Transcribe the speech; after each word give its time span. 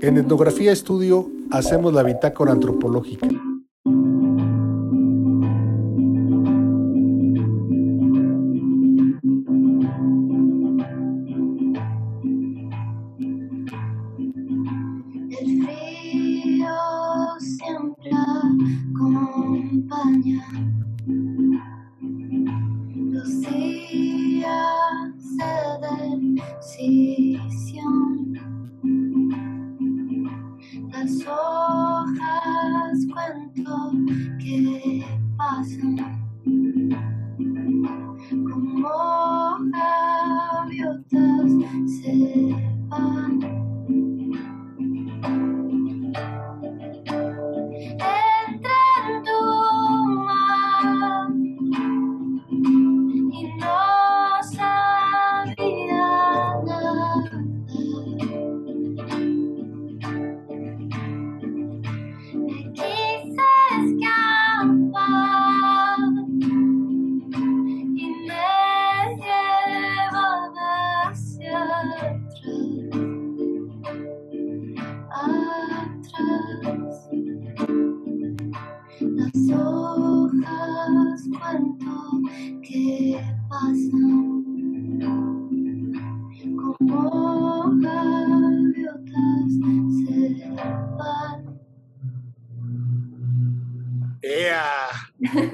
En 0.00 0.18
Etnografía 0.18 0.72
Estudio 0.72 1.30
hacemos 1.50 1.92
la 1.92 2.02
bitácora 2.02 2.52
antropológica. 2.52 3.28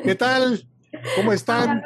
¿Qué 0.06 0.14
tal? 0.14 0.64
¿Cómo 1.16 1.32
están? 1.32 1.82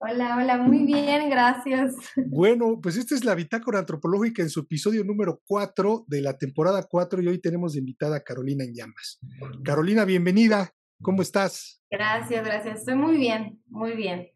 Hola. 0.00 0.36
hola, 0.36 0.58
muy 0.58 0.84
bien, 0.84 1.30
gracias. 1.30 1.94
Bueno, 2.26 2.80
pues 2.82 2.96
esta 2.96 3.14
es 3.14 3.24
la 3.24 3.36
bitácora 3.36 3.78
antropológica 3.78 4.42
en 4.42 4.50
su 4.50 4.58
episodio 4.58 5.04
número 5.04 5.40
4 5.46 6.04
de 6.08 6.20
la 6.20 6.36
temporada 6.36 6.82
4 6.82 7.22
y 7.22 7.28
hoy 7.28 7.38
tenemos 7.38 7.74
de 7.74 7.78
invitada 7.78 8.16
a 8.16 8.24
Carolina 8.24 8.64
en 8.64 8.74
llamas. 8.74 9.20
Carolina, 9.62 10.04
bienvenida. 10.04 10.74
¿Cómo 11.00 11.22
estás? 11.22 11.80
Gracias, 11.88 12.44
gracias. 12.44 12.80
Estoy 12.80 12.96
muy 12.96 13.18
bien, 13.18 13.62
muy 13.66 13.92
bien. 13.92 14.28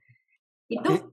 ¿Y 0.68 0.80
tú? 0.80 1.10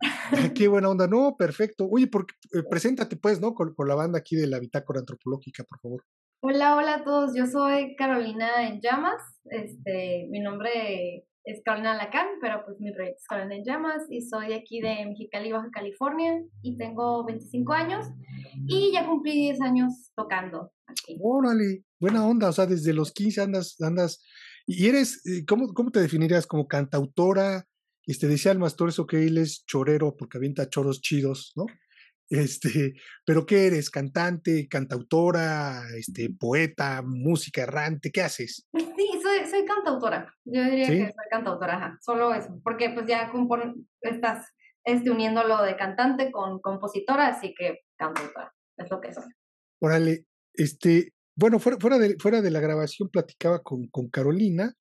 Qué, 0.53 0.67
buena 0.67 0.89
onda. 0.89 1.07
No, 1.07 1.35
perfecto. 1.35 1.87
Oye, 1.89 2.05
porque, 2.05 2.35
eh, 2.53 2.61
preséntate 2.69 3.15
pues, 3.15 3.41
¿no? 3.41 3.55
Con, 3.55 3.73
con, 3.73 3.87
la 3.87 3.95
banda 3.95 4.19
aquí 4.19 4.35
de 4.35 4.45
la 4.45 4.59
bitácora 4.59 4.99
antropológica, 4.99 5.63
por 5.63 5.79
favor. 5.79 6.03
Hola, 6.41 6.75
hola 6.75 6.95
a 6.95 7.03
todos. 7.03 7.33
Yo 7.35 7.45
soy 7.47 7.95
Carolina 7.95 8.67
en 8.67 8.79
llamas. 8.81 9.21
Este, 9.45 10.27
mi 10.29 10.39
nombre 10.39 11.25
es 11.43 11.61
Carolina 11.63 11.95
Lacan, 11.95 12.27
pero 12.41 12.63
pues 12.65 12.79
mi 12.79 12.91
proyecto 12.91 13.19
es 13.19 13.27
Carolina 13.27 13.55
en 13.55 13.63
llamas 13.63 14.03
y 14.09 14.21
soy 14.21 14.53
aquí 14.53 14.81
de 14.81 15.05
Mexicali, 15.07 15.51
Baja 15.51 15.69
California 15.71 16.43
y 16.61 16.77
tengo 16.77 17.25
25 17.25 17.73
años 17.73 18.07
y 18.67 18.91
ya 18.93 19.05
cumplí 19.05 19.33
10 19.33 19.61
años 19.61 20.11
tocando 20.15 20.71
aquí. 20.87 21.17
Órale, 21.21 21.83
buena 21.99 22.25
onda, 22.25 22.49
o 22.49 22.53
sea, 22.53 22.65
desde 22.65 22.93
los 22.93 23.11
15 23.11 23.41
andas, 23.41 23.75
andas, 23.81 24.23
y 24.67 24.87
eres, 24.87 25.25
eh, 25.25 25.45
¿cómo, 25.47 25.73
cómo 25.73 25.91
te 25.91 26.01
definirías? 26.01 26.47
¿Como 26.47 26.67
cantautora? 26.67 27.67
Este, 28.05 28.27
decía 28.27 28.51
el 28.51 28.59
Mastor 28.59 28.89
eso 28.89 29.07
que 29.07 29.25
él 29.25 29.37
es 29.37 29.63
chorero 29.65 30.15
porque 30.15 30.37
avienta 30.37 30.69
choros 30.69 31.01
chidos, 31.01 31.53
¿no? 31.55 31.65
Este, 32.29 32.95
pero 33.25 33.45
¿qué 33.45 33.67
eres? 33.67 33.89
¿Cantante, 33.89 34.67
cantautora, 34.67 35.83
este, 35.95 36.29
poeta, 36.31 37.01
música 37.03 37.63
errante? 37.63 38.11
¿Qué 38.11 38.21
haces? 38.21 38.67
Sí, 38.73 39.09
soy, 39.21 39.49
soy 39.49 39.65
cantautora. 39.65 40.33
Yo 40.43 40.63
diría 40.63 40.87
que 40.87 41.05
soy 41.05 41.29
cantautora, 41.29 41.77
ajá. 41.77 41.99
solo 42.01 42.33
eso. 42.33 42.59
Porque 42.63 42.89
pues 42.89 43.05
ya 43.07 43.31
estás 44.01 44.47
este, 44.83 45.11
uniendo 45.11 45.43
lo 45.47 45.61
de 45.63 45.75
cantante 45.75 46.31
con 46.31 46.59
compositora, 46.59 47.27
así 47.27 47.53
que 47.57 47.81
cantautora, 47.95 48.53
es 48.77 48.89
lo 48.89 49.01
que 49.01 49.13
soy. 49.13 49.31
Órale, 49.79 50.25
este, 50.53 51.13
bueno, 51.35 51.59
fuera, 51.59 51.77
fuera, 51.79 51.99
de, 51.99 52.15
fuera 52.17 52.41
de 52.41 52.51
la 52.51 52.59
grabación 52.59 53.09
platicaba 53.09 53.61
con, 53.61 53.87
con 53.87 54.09
Carolina 54.09 54.73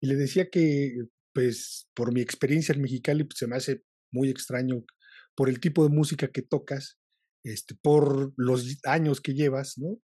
y 0.00 0.08
le 0.08 0.16
decía 0.16 0.50
que, 0.50 0.94
pues, 1.32 1.88
por 1.94 2.12
mi 2.12 2.20
experiencia 2.20 2.74
en 2.74 2.82
Mexicali, 2.82 3.24
pues 3.24 3.38
se 3.38 3.46
me 3.46 3.56
hace 3.56 3.82
muy 4.10 4.28
extraño 4.30 4.84
por 5.36 5.48
el 5.48 5.60
tipo 5.60 5.84
de 5.84 5.94
música 5.94 6.28
que 6.28 6.42
tocas, 6.42 6.98
este, 7.44 7.76
por 7.76 8.32
los 8.36 8.78
años 8.84 9.20
que 9.20 9.34
llevas, 9.34 9.78
¿no? 9.78 10.00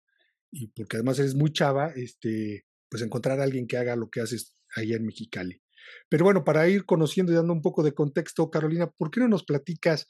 Y 0.50 0.68
porque 0.68 0.96
además 0.96 1.18
eres 1.18 1.34
muy 1.34 1.52
chava, 1.52 1.92
este, 1.94 2.64
pues 2.88 3.02
encontrar 3.02 3.40
a 3.40 3.42
alguien 3.44 3.66
que 3.66 3.76
haga 3.76 3.96
lo 3.96 4.08
que 4.08 4.20
haces 4.20 4.54
allá 4.74 4.96
en 4.96 5.04
Mexicali. 5.04 5.60
Pero 6.08 6.24
bueno, 6.24 6.44
para 6.44 6.68
ir 6.68 6.86
conociendo 6.86 7.32
y 7.32 7.34
dando 7.34 7.52
un 7.52 7.62
poco 7.62 7.82
de 7.82 7.92
contexto, 7.92 8.50
Carolina, 8.50 8.90
¿por 8.90 9.10
qué 9.10 9.20
no 9.20 9.28
nos 9.28 9.44
platicas 9.44 10.06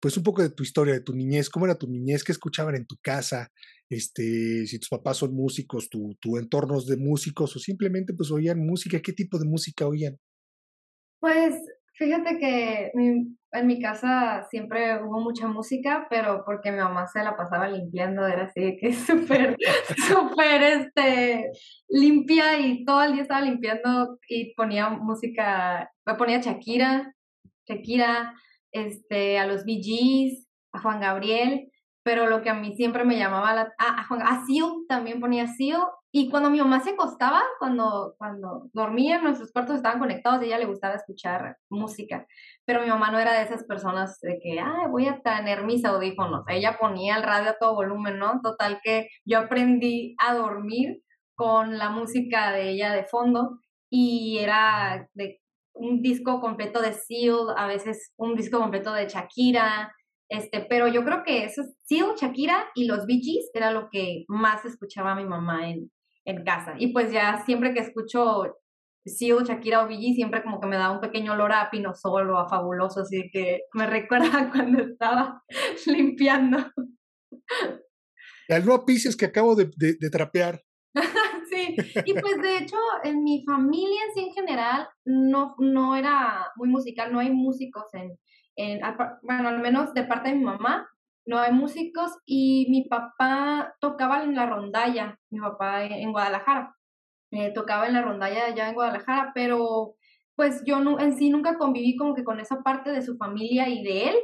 pues 0.00 0.18
un 0.18 0.22
poco 0.22 0.42
de 0.42 0.50
tu 0.50 0.62
historia, 0.62 0.92
de 0.92 1.00
tu 1.00 1.14
niñez, 1.14 1.48
cómo 1.48 1.64
era 1.64 1.78
tu 1.78 1.88
niñez, 1.88 2.24
qué 2.24 2.32
escuchaban 2.32 2.74
en 2.74 2.84
tu 2.86 2.96
casa, 3.00 3.50
este, 3.88 4.66
si 4.66 4.78
tus 4.78 4.90
papás 4.90 5.16
son 5.16 5.34
músicos, 5.34 5.88
tu, 5.88 6.14
tu 6.20 6.36
entornos 6.36 6.86
de 6.86 6.98
músicos 6.98 7.56
o 7.56 7.58
simplemente 7.58 8.12
pues 8.12 8.30
oían 8.30 8.58
música, 8.58 9.00
qué 9.00 9.14
tipo 9.14 9.38
de 9.38 9.46
música 9.46 9.86
oían? 9.86 10.18
Pues 11.20 11.54
Fíjate 11.96 12.38
que 12.38 12.90
en 13.54 13.66
mi 13.68 13.80
casa 13.80 14.46
siempre 14.50 15.00
hubo 15.02 15.20
mucha 15.20 15.46
música, 15.46 16.08
pero 16.10 16.42
porque 16.44 16.72
mi 16.72 16.78
mamá 16.78 17.06
se 17.06 17.22
la 17.22 17.36
pasaba 17.36 17.68
limpiando, 17.68 18.26
era 18.26 18.44
así 18.44 18.76
que 18.80 18.92
súper, 18.92 19.56
súper, 20.08 20.62
este, 20.62 21.50
limpia 21.88 22.58
y 22.58 22.84
todo 22.84 23.04
el 23.04 23.12
día 23.12 23.22
estaba 23.22 23.42
limpiando 23.42 24.18
y 24.28 24.54
ponía 24.54 24.90
música, 24.90 25.88
ponía 26.18 26.40
Shakira, 26.40 27.14
Shakira, 27.68 28.34
este, 28.72 29.38
a 29.38 29.46
los 29.46 29.64
Gees, 29.64 30.48
a 30.72 30.80
Juan 30.80 31.00
Gabriel, 31.00 31.70
pero 32.02 32.26
lo 32.26 32.42
que 32.42 32.50
a 32.50 32.54
mí 32.54 32.74
siempre 32.74 33.04
me 33.04 33.16
llamaba 33.16 33.54
la... 33.54 33.72
Ah, 33.78 34.00
a, 34.00 34.06
Juan, 34.08 34.20
a 34.22 34.44
Seal, 34.44 34.72
también 34.88 35.20
ponía 35.20 35.46
Seal 35.46 35.80
y 36.16 36.30
cuando 36.30 36.48
mi 36.48 36.58
mamá 36.58 36.78
se 36.78 36.90
acostaba, 36.90 37.42
cuando, 37.58 38.14
cuando 38.18 38.70
dormía, 38.72 39.20
nuestros 39.20 39.50
cuartos 39.50 39.74
estaban 39.74 39.98
conectados, 39.98 40.40
a 40.40 40.44
ella 40.44 40.58
le 40.58 40.66
gustaba 40.66 40.94
escuchar 40.94 41.56
música. 41.68 42.24
Pero 42.64 42.82
mi 42.82 42.86
mamá 42.86 43.10
no 43.10 43.18
era 43.18 43.32
de 43.32 43.42
esas 43.42 43.64
personas 43.64 44.20
de 44.20 44.38
que, 44.40 44.60
ay, 44.60 44.88
voy 44.88 45.08
a 45.08 45.20
tener 45.22 45.64
mis 45.64 45.84
audífonos. 45.84 46.44
Ella 46.46 46.78
ponía 46.78 47.16
el 47.16 47.24
radio 47.24 47.50
a 47.50 47.58
todo 47.58 47.74
volumen, 47.74 48.20
¿no? 48.20 48.40
Total 48.44 48.78
que 48.84 49.08
yo 49.24 49.40
aprendí 49.40 50.14
a 50.18 50.34
dormir 50.34 51.02
con 51.34 51.78
la 51.78 51.90
música 51.90 52.52
de 52.52 52.70
ella 52.70 52.92
de 52.92 53.02
fondo 53.02 53.58
y 53.90 54.38
era 54.38 55.08
de 55.14 55.40
un 55.72 56.00
disco 56.00 56.40
completo 56.40 56.80
de 56.80 56.92
Seal, 56.92 57.56
a 57.56 57.66
veces 57.66 58.12
un 58.16 58.36
disco 58.36 58.60
completo 58.60 58.92
de 58.92 59.08
Shakira, 59.08 59.92
este, 60.28 60.66
pero 60.68 60.88
yo 60.88 61.04
creo 61.04 61.22
que 61.24 61.44
eso, 61.44 61.62
Seal, 61.82 62.14
Shakira 62.16 62.66
y 62.74 62.86
los 62.86 63.04
Bee 63.06 63.20
Gees 63.20 63.50
era 63.52 63.70
lo 63.72 63.88
que 63.90 64.24
más 64.28 64.64
escuchaba 64.64 65.14
mi 65.14 65.24
mamá 65.24 65.68
en, 65.68 65.90
en 66.24 66.44
casa. 66.44 66.74
Y 66.78 66.92
pues 66.92 67.12
ya 67.12 67.42
siempre 67.44 67.74
que 67.74 67.80
escucho 67.80 68.56
Seal, 69.04 69.44
Shakira 69.44 69.84
o 69.84 69.88
Billy, 69.88 70.14
siempre 70.14 70.42
como 70.42 70.60
que 70.60 70.66
me 70.66 70.76
da 70.76 70.90
un 70.90 71.00
pequeño 71.00 71.32
olor 71.32 71.52
a 71.52 71.70
pinosol 71.70 72.30
o 72.30 72.38
a 72.38 72.48
fabuloso, 72.48 73.00
así 73.00 73.30
que 73.30 73.62
me 73.74 73.86
recuerda 73.86 74.50
cuando 74.50 74.82
estaba 74.82 75.42
limpiando. 75.86 76.58
Al 78.48 78.64
no 78.64 78.84
pises 78.84 79.16
que 79.16 79.26
acabo 79.26 79.54
de, 79.54 79.70
de, 79.76 80.10
trapear. 80.10 80.62
sí, 81.50 81.76
y 82.04 82.14
pues 82.14 82.40
de 82.40 82.58
hecho 82.58 82.76
en 83.02 83.22
mi 83.22 83.44
familia 83.44 84.00
en 84.06 84.14
sí 84.14 84.28
en 84.28 84.32
general 84.32 84.88
no, 85.04 85.56
no 85.58 85.96
era 85.96 86.50
muy 86.56 86.68
musical, 86.68 87.12
no 87.12 87.18
hay 87.18 87.30
músicos 87.30 87.84
en, 87.94 88.16
en, 88.56 88.80
bueno, 89.22 89.48
al 89.48 89.60
menos 89.60 89.92
de 89.92 90.04
parte 90.04 90.28
de 90.28 90.36
mi 90.36 90.44
mamá, 90.44 90.88
no 91.26 91.38
hay 91.38 91.52
músicos 91.52 92.12
y 92.26 92.66
mi 92.70 92.84
papá 92.84 93.74
tocaba 93.80 94.22
en 94.22 94.34
la 94.34 94.46
rondalla, 94.46 95.18
mi 95.30 95.40
papá 95.40 95.84
en 95.84 96.12
Guadalajara, 96.12 96.76
eh, 97.30 97.52
tocaba 97.52 97.86
en 97.86 97.94
la 97.94 98.02
rondalla 98.02 98.46
allá 98.46 98.68
en 98.68 98.74
Guadalajara, 98.74 99.32
pero 99.34 99.94
pues 100.36 100.62
yo 100.66 100.80
no, 100.80 101.00
en 101.00 101.16
sí 101.16 101.30
nunca 101.30 101.58
conviví 101.58 101.96
como 101.96 102.14
que 102.14 102.24
con 102.24 102.40
esa 102.40 102.62
parte 102.62 102.90
de 102.90 103.02
su 103.02 103.16
familia 103.16 103.68
y 103.68 103.82
de 103.82 104.08
él, 104.08 104.16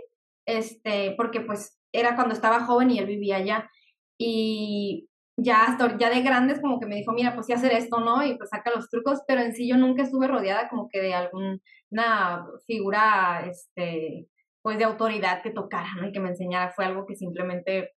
este, 0.47 1.15
porque 1.17 1.41
pues 1.41 1.79
era 1.93 2.15
cuando 2.17 2.35
estaba 2.35 2.65
joven 2.65 2.91
y 2.91 2.99
él 2.99 3.07
vivía 3.07 3.37
allá. 3.37 3.71
Y 4.19 5.09
ya 5.37 5.65
hasta 5.65 5.97
ya 5.99 6.11
de 6.11 6.23
grandes 6.23 6.61
como 6.61 6.79
que 6.81 6.87
me 6.87 6.97
dijo, 6.97 7.13
mira, 7.13 7.35
pues 7.35 7.47
sí 7.47 7.53
hacer 7.53 7.73
esto, 7.73 8.01
¿no? 8.01 8.25
Y 8.25 8.37
pues 8.37 8.51
saca 8.51 8.71
los 8.75 8.91
trucos, 8.91 9.21
pero 9.27 9.41
en 9.41 9.55
sí 9.55 9.69
yo 9.69 9.77
nunca 9.77 10.03
estuve 10.03 10.29
rodeada 10.29 10.69
como 10.69 10.89
que 10.89 11.01
de 11.01 11.15
alguna 11.15 12.47
figura, 12.67 13.47
este, 13.49 14.29
pues 14.63 14.79
de 14.79 14.85
autoridad 14.85 15.43
que 15.43 15.51
tocara, 15.51 15.89
¿no? 15.97 16.09
Y 16.09 16.13
que 16.13 16.21
me 16.21 16.31
enseñara, 16.31 16.73
fue 16.73 16.85
algo 16.85 17.07
que 17.07 17.17
simplemente 17.17 17.93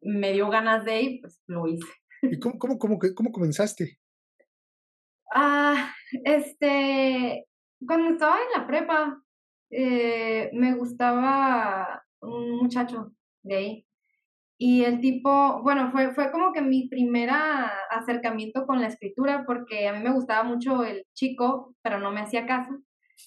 me 0.00 0.32
dio 0.32 0.48
ganas 0.48 0.84
de 0.84 1.02
y 1.02 1.20
pues 1.20 1.42
lo 1.46 1.66
hice. 1.66 1.86
¿Y 2.22 2.38
cómo, 2.38 2.58
cómo, 2.58 2.78
cómo, 2.78 2.98
cómo 3.14 3.32
comenzaste? 3.32 3.98
Ah, 5.32 5.94
este, 6.24 7.46
cuando 7.86 8.10
estaba 8.10 8.36
en 8.36 8.60
la 8.60 8.66
prepa, 8.66 9.22
eh, 9.70 10.50
me 10.52 10.74
gustaba 10.74 12.02
un 12.20 12.56
muchacho 12.58 13.12
de 13.42 13.56
ahí. 13.56 13.84
Y 14.60 14.82
el 14.82 15.00
tipo, 15.00 15.62
bueno, 15.62 15.92
fue, 15.92 16.12
fue 16.12 16.32
como 16.32 16.52
que 16.52 16.60
mi 16.60 16.88
primera 16.88 17.70
acercamiento 17.90 18.66
con 18.66 18.80
la 18.80 18.88
escritura, 18.88 19.44
porque 19.46 19.86
a 19.86 19.92
mí 19.92 20.02
me 20.02 20.12
gustaba 20.12 20.42
mucho 20.42 20.82
el 20.82 21.04
chico, 21.14 21.76
pero 21.82 22.00
no 22.00 22.10
me 22.10 22.22
hacía 22.22 22.46
caso. 22.46 22.72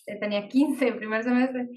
Eh, 0.07 0.19
tenía 0.19 0.49
15 0.49 0.87
el 0.89 0.97
primer 0.97 1.23
semestre. 1.23 1.69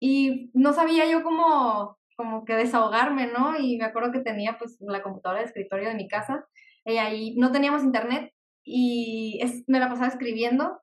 Y 0.00 0.50
no 0.54 0.72
sabía 0.72 1.08
yo 1.08 1.22
cómo, 1.22 1.98
como 2.16 2.44
que 2.44 2.54
desahogarme, 2.54 3.26
¿no? 3.28 3.58
Y 3.58 3.76
me 3.76 3.84
acuerdo 3.84 4.12
que 4.12 4.20
tenía 4.20 4.58
pues 4.58 4.76
la 4.80 5.02
computadora 5.02 5.40
de 5.40 5.46
escritorio 5.46 5.88
de 5.88 5.94
mi 5.94 6.08
casa. 6.08 6.46
Y 6.84 6.96
ahí 6.96 7.36
no 7.36 7.52
teníamos 7.52 7.84
internet 7.84 8.32
y 8.64 9.38
es, 9.42 9.64
me 9.68 9.78
la 9.78 9.88
pasaba 9.88 10.08
escribiendo 10.08 10.80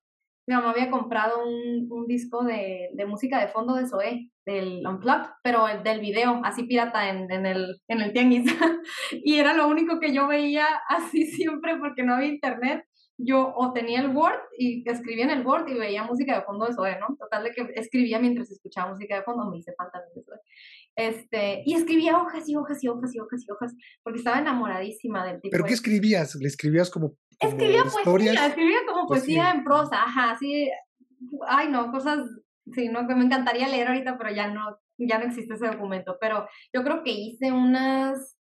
mi 0.47 0.55
mamá 0.55 0.71
había 0.71 0.89
comprado 0.89 1.43
un, 1.45 1.87
un 1.91 2.07
disco 2.07 2.43
de, 2.43 2.89
de, 2.93 3.05
música 3.05 3.39
de 3.39 3.49
fondo 3.49 3.75
de 3.75 3.85
Zoé, 3.85 4.31
del 4.45 4.81
Unplugged, 4.87 5.29
pero 5.43 5.67
el 5.67 5.83
del 5.83 5.99
video, 5.99 6.39
así 6.45 6.63
pirata 6.63 7.09
en, 7.09 7.29
en, 7.29 7.45
el, 7.45 7.81
en 7.89 7.99
el 7.99 8.13
tianguis. 8.13 8.45
y 9.11 9.39
era 9.39 9.53
lo 9.53 9.67
único 9.67 9.99
que 9.99 10.13
yo 10.13 10.25
veía 10.25 10.65
así 10.87 11.25
siempre 11.25 11.75
porque 11.77 12.03
no 12.03 12.15
había 12.15 12.29
internet. 12.29 12.85
Yo 13.17 13.53
o 13.55 13.73
tenía 13.73 14.01
el 14.01 14.15
Word 14.15 14.39
y 14.57 14.87
escribía 14.87 15.25
en 15.25 15.31
el 15.31 15.45
Word 15.45 15.67
y 15.69 15.73
veía 15.73 16.03
música 16.03 16.35
de 16.35 16.45
fondo 16.45 16.67
de 16.67 16.73
Zoé, 16.73 16.99
¿no? 16.99 17.15
Total 17.17 17.43
de 17.43 17.51
que 17.51 17.73
escribía 17.75 18.19
mientras 18.19 18.51
escuchaba 18.51 18.91
música 18.91 19.15
de 19.15 19.23
fondo, 19.23 19.49
me 19.49 19.57
hice 19.57 19.73
fan 19.75 19.89
también 19.91 20.13
de 20.15 20.23
Zoé. 20.23 20.39
Este, 20.95 21.63
y 21.65 21.73
escribía 21.73 22.17
hojas 22.17 22.47
y 22.47 22.55
hojas 22.55 22.83
y 22.83 22.87
hojas 22.89 23.15
y 23.15 23.19
hojas 23.19 23.45
y 23.47 23.51
hojas, 23.51 23.75
porque 24.03 24.19
estaba 24.19 24.39
enamoradísima 24.39 25.25
del 25.25 25.41
tipo. 25.41 25.51
¿Pero 25.51 25.65
qué 25.65 25.73
escribías? 25.73 26.35
¿Le 26.35 26.47
escribías 26.47 26.89
como 26.89 27.15
Escribía 27.39 27.83
poesía, 27.83 28.47
escribía 28.47 28.79
como 28.87 29.07
poesía, 29.07 29.51
en 29.51 29.63
prosa, 29.63 30.03
ajá, 30.03 30.35
sí. 30.39 30.69
Ay, 31.47 31.69
no, 31.69 31.91
cosas, 31.91 32.19
sí, 32.73 32.89
no, 32.89 33.07
que 33.07 33.15
me 33.15 33.25
encantaría 33.25 33.67
leer 33.67 33.87
ahorita, 33.87 34.17
pero 34.17 34.33
ya 34.33 34.47
no, 34.47 34.77
ya 34.97 35.19
no 35.19 35.25
existe 35.25 35.53
ese 35.53 35.67
documento. 35.67 36.17
Pero 36.19 36.47
yo 36.73 36.83
creo 36.83 37.03
que 37.03 37.11
hice 37.11 37.51
unas, 37.51 38.36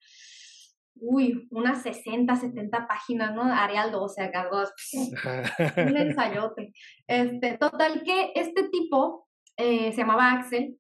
uy, 0.96 1.48
unas 1.52 1.82
60, 1.84 2.36
70 2.36 2.88
páginas, 2.88 3.34
¿no? 3.36 3.44
Arial 3.44 3.92
12, 3.92 4.24
acá, 4.24 4.48
dos, 4.52 4.72
un 5.78 5.98
ensayote. 5.98 6.72
Este, 7.08 7.58
total 7.58 8.04
que 8.04 8.32
este 8.36 8.70
tipo, 8.70 9.28
eh, 9.58 9.92
se 9.92 10.02
llamaba 10.02 10.32
Axel, 10.32 10.78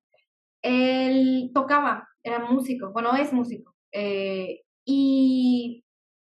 él 0.61 1.51
tocaba, 1.53 2.07
era 2.23 2.39
músico, 2.39 2.91
bueno, 2.91 3.15
es 3.15 3.31
músico. 3.33 3.75
Eh, 3.91 4.61
y 4.85 5.83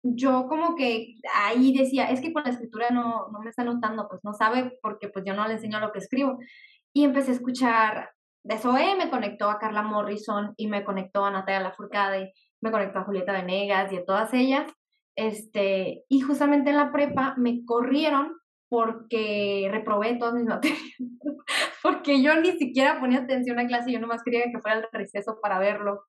yo 0.03 0.47
como 0.49 0.75
que 0.75 1.15
ahí 1.35 1.77
decía, 1.77 2.11
es 2.11 2.21
que 2.21 2.33
con 2.33 2.45
la 2.45 2.51
escritura 2.51 2.91
no, 2.91 3.29
no 3.33 3.41
me 3.41 3.51
está 3.51 3.65
notando, 3.65 4.09
pues 4.09 4.21
no 4.25 4.33
sabe 4.33 4.79
porque 4.83 5.09
pues 5.09 5.25
yo 5.27 5.35
no 5.35 5.47
le 5.47 5.55
enseño 5.55 5.81
lo 5.81 5.93
que 5.93 5.99
escribo. 5.99 6.39
Y 6.95 7.05
empecé 7.05 7.31
a 7.31 7.35
escuchar 7.35 8.11
de 8.45 8.59
Zoe, 8.59 8.97
me 8.97 9.11
conectó 9.11 9.51
a 9.51 9.59
Carla 9.59 9.83
Morrison 9.83 10.55
y 10.57 10.69
me 10.69 10.85
conectó 10.85 11.25
a 11.25 11.31
Natalia 11.31 11.61
Lafourcade, 11.61 12.33
me 12.61 12.71
conectó 12.71 13.01
a 13.01 13.05
Julieta 13.05 13.33
Venegas 13.33 13.93
y 13.93 13.97
a 13.97 14.05
todas 14.05 14.33
ellas. 14.35 14.71
Este, 15.17 16.05
y 16.09 16.21
justamente 16.21 16.71
en 16.71 16.77
la 16.77 16.93
prepa 16.93 17.35
me 17.37 17.65
corrieron 17.65 18.37
porque 18.69 19.69
reprobé 19.71 20.17
todas 20.17 20.35
mis 20.35 20.45
materias, 20.47 20.79
porque 21.83 22.23
yo 22.23 22.41
ni 22.41 22.53
siquiera 22.53 23.01
ponía 23.01 23.21
atención 23.21 23.59
a 23.59 23.67
clase, 23.67 23.93
yo 23.93 24.01
nomás 24.01 24.23
quería 24.23 24.45
que 24.45 24.61
fuera 24.61 24.79
el 24.79 24.87
receso 24.93 25.39
para 25.41 25.59
verlo 25.59 26.05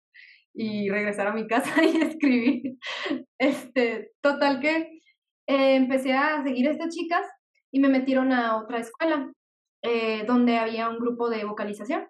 y 0.53 0.89
regresar 0.89 1.27
a 1.27 1.33
mi 1.33 1.47
casa 1.47 1.71
y 1.83 1.97
escribir. 2.01 2.77
Este, 3.37 4.11
total 4.21 4.59
que 4.59 5.01
eh, 5.47 5.75
empecé 5.75 6.13
a 6.13 6.43
seguir 6.43 6.67
a 6.67 6.71
estas 6.71 6.93
chicas 6.93 7.25
y 7.71 7.79
me 7.79 7.89
metieron 7.89 8.31
a 8.31 8.57
otra 8.57 8.79
escuela 8.79 9.31
eh, 9.81 10.23
donde 10.25 10.57
había 10.57 10.89
un 10.89 10.99
grupo 10.99 11.29
de 11.29 11.45
vocalización. 11.45 12.07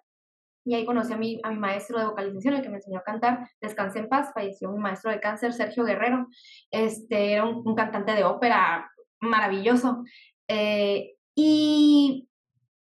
Y 0.64 0.74
ahí 0.74 0.84
conocí 0.84 1.12
a 1.12 1.16
mi, 1.16 1.40
a 1.42 1.50
mi 1.50 1.58
maestro 1.58 1.98
de 1.98 2.06
vocalización, 2.06 2.54
el 2.54 2.62
que 2.62 2.68
me 2.68 2.76
enseñó 2.76 2.98
a 2.98 3.04
cantar. 3.04 3.48
Descansé 3.60 4.00
en 4.00 4.08
paz, 4.08 4.30
falleció 4.34 4.70
mi 4.70 4.78
maestro 4.78 5.10
de 5.10 5.20
cáncer, 5.20 5.52
Sergio 5.52 5.84
Guerrero. 5.84 6.26
Este, 6.70 7.32
era 7.32 7.44
un, 7.44 7.74
cantante 7.74 8.12
de 8.12 8.24
ópera 8.24 8.90
maravilloso. 9.20 10.04
Eh, 10.48 11.14
y 11.34 12.28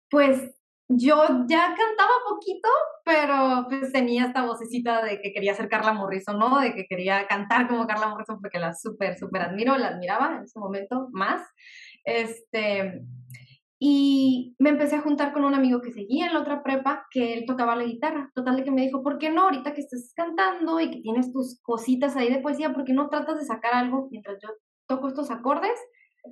pues 0.09 0.53
yo 0.87 1.45
ya 1.47 1.75
cantaba 1.75 2.11
poquito, 2.29 2.69
pero 3.03 3.65
pues 3.67 3.91
tenía 3.91 4.25
esta 4.25 4.45
vocecita 4.45 5.03
de 5.03 5.21
que 5.21 5.33
quería 5.33 5.55
ser 5.55 5.69
Carla 5.69 5.93
Morrison, 5.93 6.37
¿no? 6.37 6.59
De 6.59 6.73
que 6.73 6.85
quería 6.85 7.25
cantar 7.27 7.67
como 7.67 7.87
Carla 7.87 8.07
Morrison 8.07 8.39
porque 8.39 8.59
la 8.59 8.73
súper, 8.73 9.17
súper 9.17 9.41
admiro, 9.41 9.77
la 9.77 9.87
admiraba 9.87 10.35
en 10.35 10.43
ese 10.43 10.59
momento 10.59 11.09
más. 11.11 11.41
Este, 12.03 13.01
y 13.85 14.55
me 14.59 14.69
empecé 14.69 14.95
a 14.95 15.01
juntar 15.01 15.33
con 15.33 15.43
un 15.43 15.55
amigo 15.55 15.81
que 15.81 15.91
seguía 15.91 16.27
en 16.27 16.33
la 16.33 16.39
otra 16.39 16.63
prepa, 16.63 17.05
que 17.11 17.33
él 17.33 17.43
tocaba 17.45 17.75
la 17.75 17.83
guitarra. 17.83 18.31
Total 18.33 18.55
de 18.55 18.63
que 18.63 18.71
me 18.71 18.83
dijo, 18.83 19.03
¿por 19.03 19.17
qué 19.17 19.29
no? 19.29 19.41
Ahorita 19.41 19.73
que 19.73 19.81
estás 19.81 20.13
cantando 20.15 20.79
y 20.79 20.89
que 20.89 21.01
tienes 21.01 21.33
tus 21.33 21.59
cositas 21.61 22.15
ahí 22.15 22.31
de 22.31 22.39
poesía, 22.39 22.73
¿por 22.73 22.85
qué 22.85 22.93
no 22.93 23.09
tratas 23.09 23.39
de 23.39 23.43
sacar 23.43 23.73
algo 23.73 24.07
mientras 24.09 24.37
yo 24.41 24.47
toco 24.87 25.09
estos 25.09 25.31
acordes? 25.31 25.77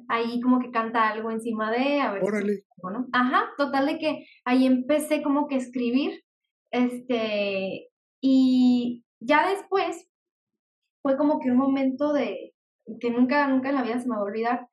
ahí 0.08 0.40
como 0.40 0.62
que 0.62 0.72
canta 0.72 1.10
algo 1.10 1.30
encima 1.30 1.70
de, 1.70 2.00
a 2.00 2.14
ver. 2.14 2.24
Órale. 2.24 2.64
Bueno, 2.82 3.08
ajá, 3.12 3.50
total 3.58 3.86
de 3.88 3.98
que 3.98 4.26
ahí 4.46 4.66
empecé 4.66 5.22
como 5.22 5.50
que 5.50 5.56
a 5.56 5.58
escribir, 5.58 6.24
este, 6.72 7.90
y 8.22 9.04
ya 9.20 9.50
después 9.50 10.10
fue 11.02 11.18
como 11.18 11.42
que 11.42 11.52
un 11.52 11.58
momento 11.58 12.14
de, 12.14 12.54
que 13.02 13.12
nunca, 13.12 13.46
nunca 13.48 13.68
en 13.68 13.76
la 13.76 13.84
vida 13.84 14.00
se 14.00 14.08
me 14.08 14.16
va 14.16 14.22
a 14.22 14.24
olvidar, 14.24 14.68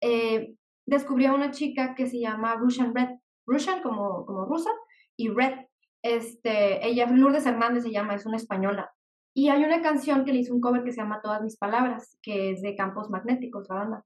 eh, 0.00 0.54
descubrí 0.86 1.26
a 1.26 1.34
una 1.34 1.50
chica 1.50 1.94
que 1.94 2.06
se 2.06 2.20
llama 2.20 2.56
Russian 2.56 2.94
Red, 2.94 3.10
Russian 3.46 3.82
como, 3.82 4.24
como 4.26 4.44
rusa, 4.44 4.70
y 5.16 5.28
Red, 5.28 5.66
este, 6.02 6.86
ella, 6.86 7.06
Lourdes 7.06 7.46
Hernández 7.46 7.84
se 7.84 7.92
llama, 7.92 8.14
es 8.14 8.26
una 8.26 8.36
española, 8.36 8.92
y 9.34 9.48
hay 9.48 9.64
una 9.64 9.82
canción 9.82 10.24
que 10.24 10.32
le 10.32 10.40
hizo 10.40 10.54
un 10.54 10.60
cover 10.60 10.84
que 10.84 10.92
se 10.92 11.00
llama 11.00 11.20
Todas 11.22 11.42
mis 11.42 11.56
palabras, 11.56 12.18
que 12.22 12.50
es 12.50 12.62
de 12.62 12.76
Campos 12.76 13.10
Magnéticos, 13.10 13.68
la 13.68 13.74
banda. 13.74 14.04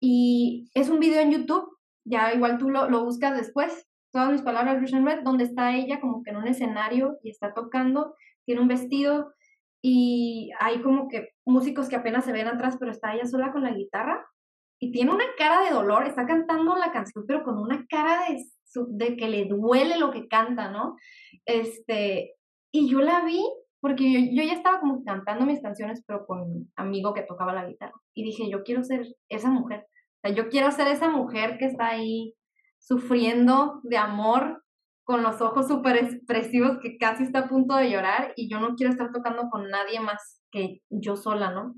Y 0.00 0.70
es 0.74 0.88
un 0.88 0.98
video 0.98 1.20
en 1.20 1.30
YouTube, 1.30 1.76
ya 2.04 2.34
igual 2.34 2.58
tú 2.58 2.70
lo, 2.70 2.88
lo 2.88 3.04
buscas 3.04 3.36
después, 3.36 3.86
todas 4.12 4.32
mis 4.32 4.42
palabras 4.42 4.80
Russian 4.80 5.06
Red, 5.06 5.22
donde 5.22 5.44
está 5.44 5.76
ella 5.76 6.00
como 6.00 6.22
que 6.22 6.30
en 6.30 6.36
un 6.36 6.48
escenario 6.48 7.18
y 7.22 7.30
está 7.30 7.54
tocando, 7.54 8.14
tiene 8.44 8.60
un 8.60 8.68
vestido 8.68 9.32
y 9.82 10.50
hay 10.58 10.82
como 10.82 11.08
que 11.08 11.28
músicos 11.44 11.88
que 11.88 11.96
apenas 11.96 12.24
se 12.24 12.32
ven 12.32 12.48
atrás, 12.48 12.76
pero 12.78 12.90
está 12.90 13.14
ella 13.14 13.26
sola 13.26 13.52
con 13.52 13.62
la 13.62 13.72
guitarra 13.72 14.26
y 14.80 14.92
tiene 14.92 15.12
una 15.12 15.26
cara 15.36 15.62
de 15.62 15.70
dolor, 15.70 16.06
está 16.06 16.26
cantando 16.26 16.74
la 16.74 16.90
canción, 16.90 17.24
pero 17.28 17.44
con 17.44 17.58
una 17.58 17.86
cara 17.88 18.22
de, 18.28 19.16
que 19.16 19.28
le 19.28 19.44
duele 19.44 19.98
lo 19.98 20.10
que 20.10 20.26
canta, 20.26 20.70
¿no? 20.70 20.96
Este, 21.44 22.34
y 22.72 22.90
yo 22.90 23.00
la 23.00 23.22
vi 23.24 23.44
porque 23.80 24.10
yo, 24.12 24.20
yo, 24.32 24.42
ya 24.42 24.54
estaba 24.54 24.80
como 24.80 25.04
cantando 25.04 25.44
mis 25.44 25.60
canciones, 25.60 26.02
pero 26.06 26.26
con 26.26 26.40
un 26.40 26.72
amigo 26.76 27.12
que 27.12 27.22
tocaba 27.22 27.52
la 27.52 27.66
guitarra. 27.66 27.94
Y 28.14 28.24
dije, 28.24 28.50
yo 28.50 28.62
quiero 28.62 28.82
ser 28.82 29.06
esa 29.28 29.50
mujer. 29.50 29.86
O 30.22 30.28
sea, 30.28 30.34
yo 30.34 30.48
quiero 30.48 30.70
ser 30.70 30.88
esa 30.88 31.08
mujer 31.08 31.58
que 31.58 31.66
está 31.66 31.88
ahí 31.88 32.34
sufriendo 32.78 33.80
de 33.82 33.98
amor, 33.98 34.62
con 35.04 35.22
los 35.22 35.40
ojos 35.40 35.66
súper 35.66 35.96
expresivos, 35.96 36.78
que 36.80 36.96
casi 36.96 37.24
está 37.24 37.40
a 37.40 37.48
punto 37.48 37.74
de 37.76 37.90
llorar, 37.90 38.32
y 38.36 38.48
yo 38.50 38.60
no 38.60 38.76
quiero 38.76 38.92
estar 38.92 39.10
tocando 39.12 39.48
con 39.50 39.68
nadie 39.68 40.00
más 40.00 40.40
que 40.50 40.82
yo 40.88 41.16
sola, 41.16 41.50
¿no? 41.50 41.74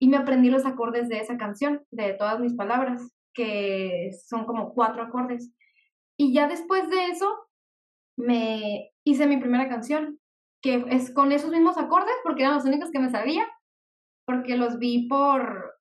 Y 0.00 0.08
me 0.08 0.16
aprendí 0.16 0.50
los 0.50 0.66
acordes 0.66 1.08
de 1.08 1.18
esa 1.18 1.36
canción, 1.36 1.82
de 1.90 2.14
todas 2.14 2.40
mis 2.40 2.54
palabras, 2.54 3.14
que 3.32 4.10
son 4.26 4.44
como 4.44 4.74
cuatro 4.74 5.02
acordes. 5.02 5.52
Y 6.16 6.32
ya 6.32 6.48
después 6.48 6.88
de 6.90 7.06
eso, 7.06 7.34
me 8.16 8.90
hice 9.04 9.26
mi 9.26 9.38
primera 9.38 9.68
canción, 9.68 10.18
que 10.62 10.84
es 10.90 11.12
con 11.12 11.32
esos 11.32 11.50
mismos 11.50 11.76
acordes, 11.76 12.14
porque 12.22 12.42
eran 12.42 12.54
los 12.54 12.64
únicos 12.64 12.90
que 12.90 13.00
me 13.00 13.10
sabía, 13.10 13.46
porque 14.26 14.56
los 14.56 14.78
vi 14.78 15.08
por, 15.08 15.74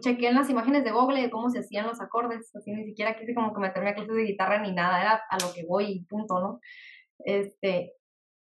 chequeé 0.00 0.28
en 0.28 0.36
las 0.36 0.50
imágenes 0.50 0.84
de 0.84 0.92
Google 0.92 1.22
de 1.22 1.30
cómo 1.30 1.50
se 1.50 1.60
hacían 1.60 1.86
los 1.86 2.00
acordes, 2.00 2.54
así 2.54 2.72
ni 2.72 2.84
siquiera 2.84 3.16
quise 3.16 3.34
como 3.34 3.52
que 3.52 3.60
meterme 3.60 3.90
a 3.90 3.94
clases 3.94 4.14
de 4.14 4.24
guitarra 4.24 4.60
ni 4.60 4.72
nada, 4.72 5.00
era 5.00 5.22
a 5.28 5.38
lo 5.38 5.52
que 5.52 5.64
voy 5.64 5.84
y 5.86 6.04
punto, 6.04 6.40
¿no? 6.40 6.60
Este, 7.24 7.94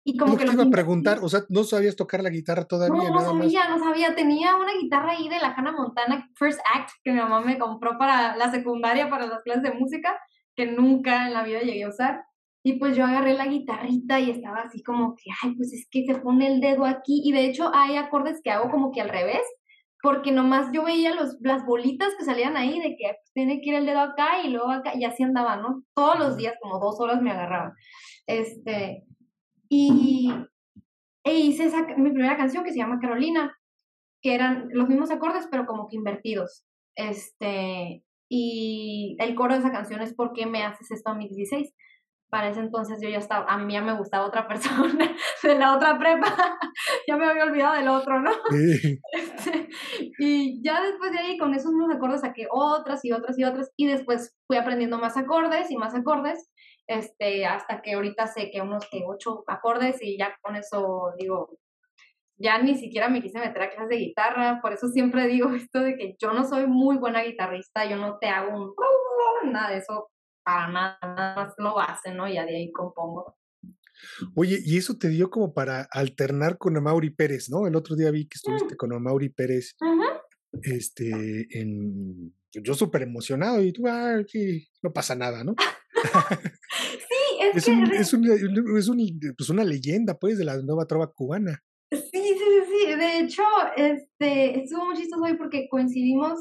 y 0.06 0.18
como 0.18 0.36
que 0.36 0.46
te 0.46 0.52
iba 0.52 0.64
a 0.64 0.70
preguntar, 0.70 1.20
o 1.22 1.30
sea, 1.30 1.42
¿no 1.48 1.64
sabías 1.64 1.96
tocar 1.96 2.22
la 2.22 2.30
guitarra 2.30 2.66
todavía? 2.66 3.10
No, 3.10 3.14
no 3.14 3.22
sabía, 3.22 3.70
no 3.70 3.80
sabía, 3.80 4.16
tenía 4.16 4.56
una 4.58 4.74
guitarra 4.74 5.12
ahí 5.12 5.30
de 5.30 5.40
la 5.40 5.54
Hannah 5.54 5.72
Montana 5.72 6.30
First 6.36 6.60
Act 6.76 6.90
que 7.04 7.12
mi 7.12 7.20
mamá 7.20 7.40
me 7.40 7.58
compró 7.58 7.98
para 7.98 8.36
la 8.36 8.52
secundaria, 8.52 9.10
para 9.10 9.28
las 9.28 9.42
clases 9.44 9.64
de 9.64 9.72
música, 9.72 10.20
que 10.56 10.68
nunca 10.68 11.28
en 11.28 11.34
la 11.34 11.44
vida 11.44 11.62
llegué 11.62 11.86
a 11.86 11.90
usar, 11.90 12.26
Y 12.66 12.80
pues 12.80 12.96
yo 12.96 13.06
agarré 13.06 13.34
la 13.34 13.48
guitarrita 13.48 14.20
y 14.20 14.32
estaba 14.32 14.62
así 14.62 14.84
como 14.84 15.16
que, 15.16 15.32
ay, 15.42 15.56
pues 15.56 15.74
es 15.74 15.88
que 15.90 16.06
se 16.06 16.16
pone 16.16 16.48
el 16.48 16.62
dedo 16.62 16.86
aquí. 16.86 17.22
Y 17.24 17.32
de 17.32 17.46
hecho 17.46 17.72
hay 17.74 17.96
acordes 17.98 18.42
que 18.44 18.52
hago 18.52 18.70
como 18.70 18.92
que 18.92 19.02
al 19.02 19.10
revés, 19.10 19.44
porque 20.02 20.32
nomás 20.32 20.68
yo 20.74 20.84
veía 20.84 21.16
los, 21.16 21.38
las 21.40 21.66
bolitas 21.66 22.14
que 22.18 22.26
salían 22.26 22.58
ahí 22.58 22.80
de 22.80 22.96
que 22.98 23.06
pues, 23.06 23.32
tiene 23.34 23.62
que 23.62 23.70
ir 23.70 23.76
el 23.76 23.86
dedo 23.86 24.02
acá 24.02 24.42
y 24.44 24.50
luego 24.50 24.70
acá, 24.70 24.94
y 24.96 25.06
así 25.06 25.24
andaba, 25.24 25.56
¿no? 25.58 25.84
Todos 25.94 26.20
los 26.20 26.38
días, 26.38 26.56
como 26.62 26.80
dos 26.80 27.00
horas 27.00 27.22
me 27.22 27.32
agarraba. 27.32 27.74
Este, 28.28 29.06
y 29.70 30.32
e 31.24 31.36
hice 31.36 31.66
esa, 31.66 31.86
mi 31.98 32.12
primera 32.12 32.38
canción 32.38 32.64
que 32.64 32.72
se 32.72 32.80
llama 32.80 33.00
Carolina, 33.00 33.58
que 34.22 34.36
eran 34.36 34.70
los 34.72 34.90
mismos 34.90 35.12
acordes, 35.12 35.48
pero 35.50 35.66
como 35.66 35.88
que 35.88 35.96
invertidos. 35.96 36.66
Este, 36.96 38.04
y 38.30 39.16
el 39.20 39.36
coro 39.36 39.54
de 39.54 39.60
esa 39.60 39.72
canción 39.72 40.02
es 40.02 40.14
¿Por 40.14 40.34
qué 40.34 40.46
me 40.46 40.64
haces 40.64 40.92
esto 40.92 41.12
a 41.12 41.16
mis 41.16 41.30
16? 41.30 41.74
Para 42.30 42.50
ese 42.50 42.62
entonces 42.62 43.00
yo 43.02 43.10
ya 43.10 43.20
estaba, 43.20 43.46
a 43.46 43.58
mí 43.60 43.74
ya 43.74 43.82
me 43.82 43.96
gustaba 43.96 44.26
otra 44.26 44.48
persona 44.50 45.16
de 45.44 45.56
la 45.56 45.76
otra 45.76 45.98
prepa, 45.98 46.36
ya 47.08 47.16
me 47.16 47.26
había 47.26 47.44
olvidado 47.44 47.76
del 47.76 47.88
otro, 47.88 48.20
¿no? 48.22 48.32
Este, 49.14 49.70
y 50.20 50.62
ya 50.64 50.82
después 50.82 51.12
de 51.12 51.20
ahí, 51.20 51.38
con 51.38 51.54
esos 51.54 51.72
mismos 51.72 51.96
acordes, 51.96 52.22
saqué 52.22 52.48
otras 52.50 53.06
y 53.06 53.12
otras 53.12 53.38
y 53.38 53.44
otras, 53.44 53.72
y 53.78 53.88
después 53.88 54.36
fui 54.48 54.58
aprendiendo 54.58 54.98
más 54.98 55.16
acordes 55.16 55.70
y 55.70 55.78
más 55.78 55.94
acordes, 55.94 56.50
este, 56.88 57.46
hasta 57.46 57.82
que 57.82 57.94
ahorita 57.94 58.28
sé 58.28 58.52
que 58.52 58.62
unos 58.62 58.88
que 58.90 59.04
ocho 59.06 59.44
acordes 59.48 60.02
y 60.02 60.18
ya 60.18 60.38
con 60.42 60.56
eso 60.56 61.14
digo, 61.18 61.58
ya 62.38 62.62
ni 62.62 62.76
siquiera 62.76 63.10
me 63.10 63.22
quise 63.22 63.40
meter 63.40 63.62
a 63.62 63.70
clases 63.70 63.90
de 63.90 63.98
guitarra, 63.98 64.60
por 64.62 64.74
eso 64.74 64.88
siempre 64.88 65.28
digo 65.28 65.50
esto 65.56 65.80
de 65.80 65.96
que 65.96 66.16
yo 66.20 66.34
no 66.34 66.48
soy 66.48 66.68
muy 66.68 66.98
buena 66.98 67.24
guitarrista, 67.24 67.86
yo 67.86 67.98
no 67.98 68.18
te 68.20 68.28
hago 68.28 68.56
un 68.56 68.74
nada 69.52 69.72
de 69.72 69.78
eso, 69.78 70.10
para 70.44 70.72
nada, 70.72 70.98
nada 71.02 71.36
más 71.36 71.54
lo 71.58 71.80
hace, 71.80 72.14
¿no? 72.14 72.28
Y 72.28 72.34
de 72.34 72.40
ahí 72.40 72.72
compongo. 72.72 73.38
Oye, 74.36 74.60
y 74.64 74.78
eso 74.78 74.98
te 74.98 75.10
dio 75.10 75.30
como 75.30 75.54
para 75.54 75.88
alternar 75.92 76.58
con 76.58 76.76
Amaury 76.76 77.12
Pérez, 77.12 77.50
¿no? 77.50 77.68
El 77.68 77.76
otro 77.76 77.96
día 77.96 78.12
vi 78.12 78.28
que 78.28 78.36
estuviste 78.36 78.74
mm. 78.74 78.78
con 78.78 78.94
Amaury 78.94 79.30
Pérez, 79.30 79.76
este, 80.62 81.48
en, 81.60 82.34
yo 82.52 82.74
súper 82.74 83.04
emocionado 83.04 83.62
y 83.62 83.72
tú, 83.72 83.88
ah, 83.88 84.22
no 84.82 84.94
pasa 84.94 85.16
nada, 85.16 85.44
¿no? 85.44 85.56
Sí, 86.04 87.40
es, 87.40 87.66
que... 87.66 87.84
es, 87.98 88.14
es 88.14 88.92
pues 89.38 89.50
una 89.50 89.64
leyenda, 89.64 90.18
pues, 90.18 90.38
de 90.38 90.46
la 90.46 90.58
nueva 90.62 90.86
trova 90.86 91.12
cubana. 91.12 91.64
Sí, 91.92 92.00
sí, 92.02 92.36
sí, 92.38 92.64
sí. 92.70 92.96
De 92.96 93.20
hecho, 93.20 93.44
este, 93.76 94.60
estuvo 94.60 94.86
muy 94.86 94.96
chistoso 94.96 95.24
hoy 95.24 95.38
porque 95.38 95.68
coincidimos, 95.70 96.40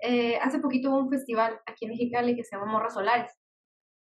eh, 0.00 0.36
hace 0.36 0.60
poquito 0.60 0.90
hubo 0.90 0.98
un 0.98 1.10
festival 1.10 1.58
aquí 1.66 1.86
en 1.86 1.92
Mexicali 1.92 2.36
que 2.36 2.44
se 2.44 2.56
llama 2.56 2.70
Morras 2.70 2.94
Solares, 2.94 3.32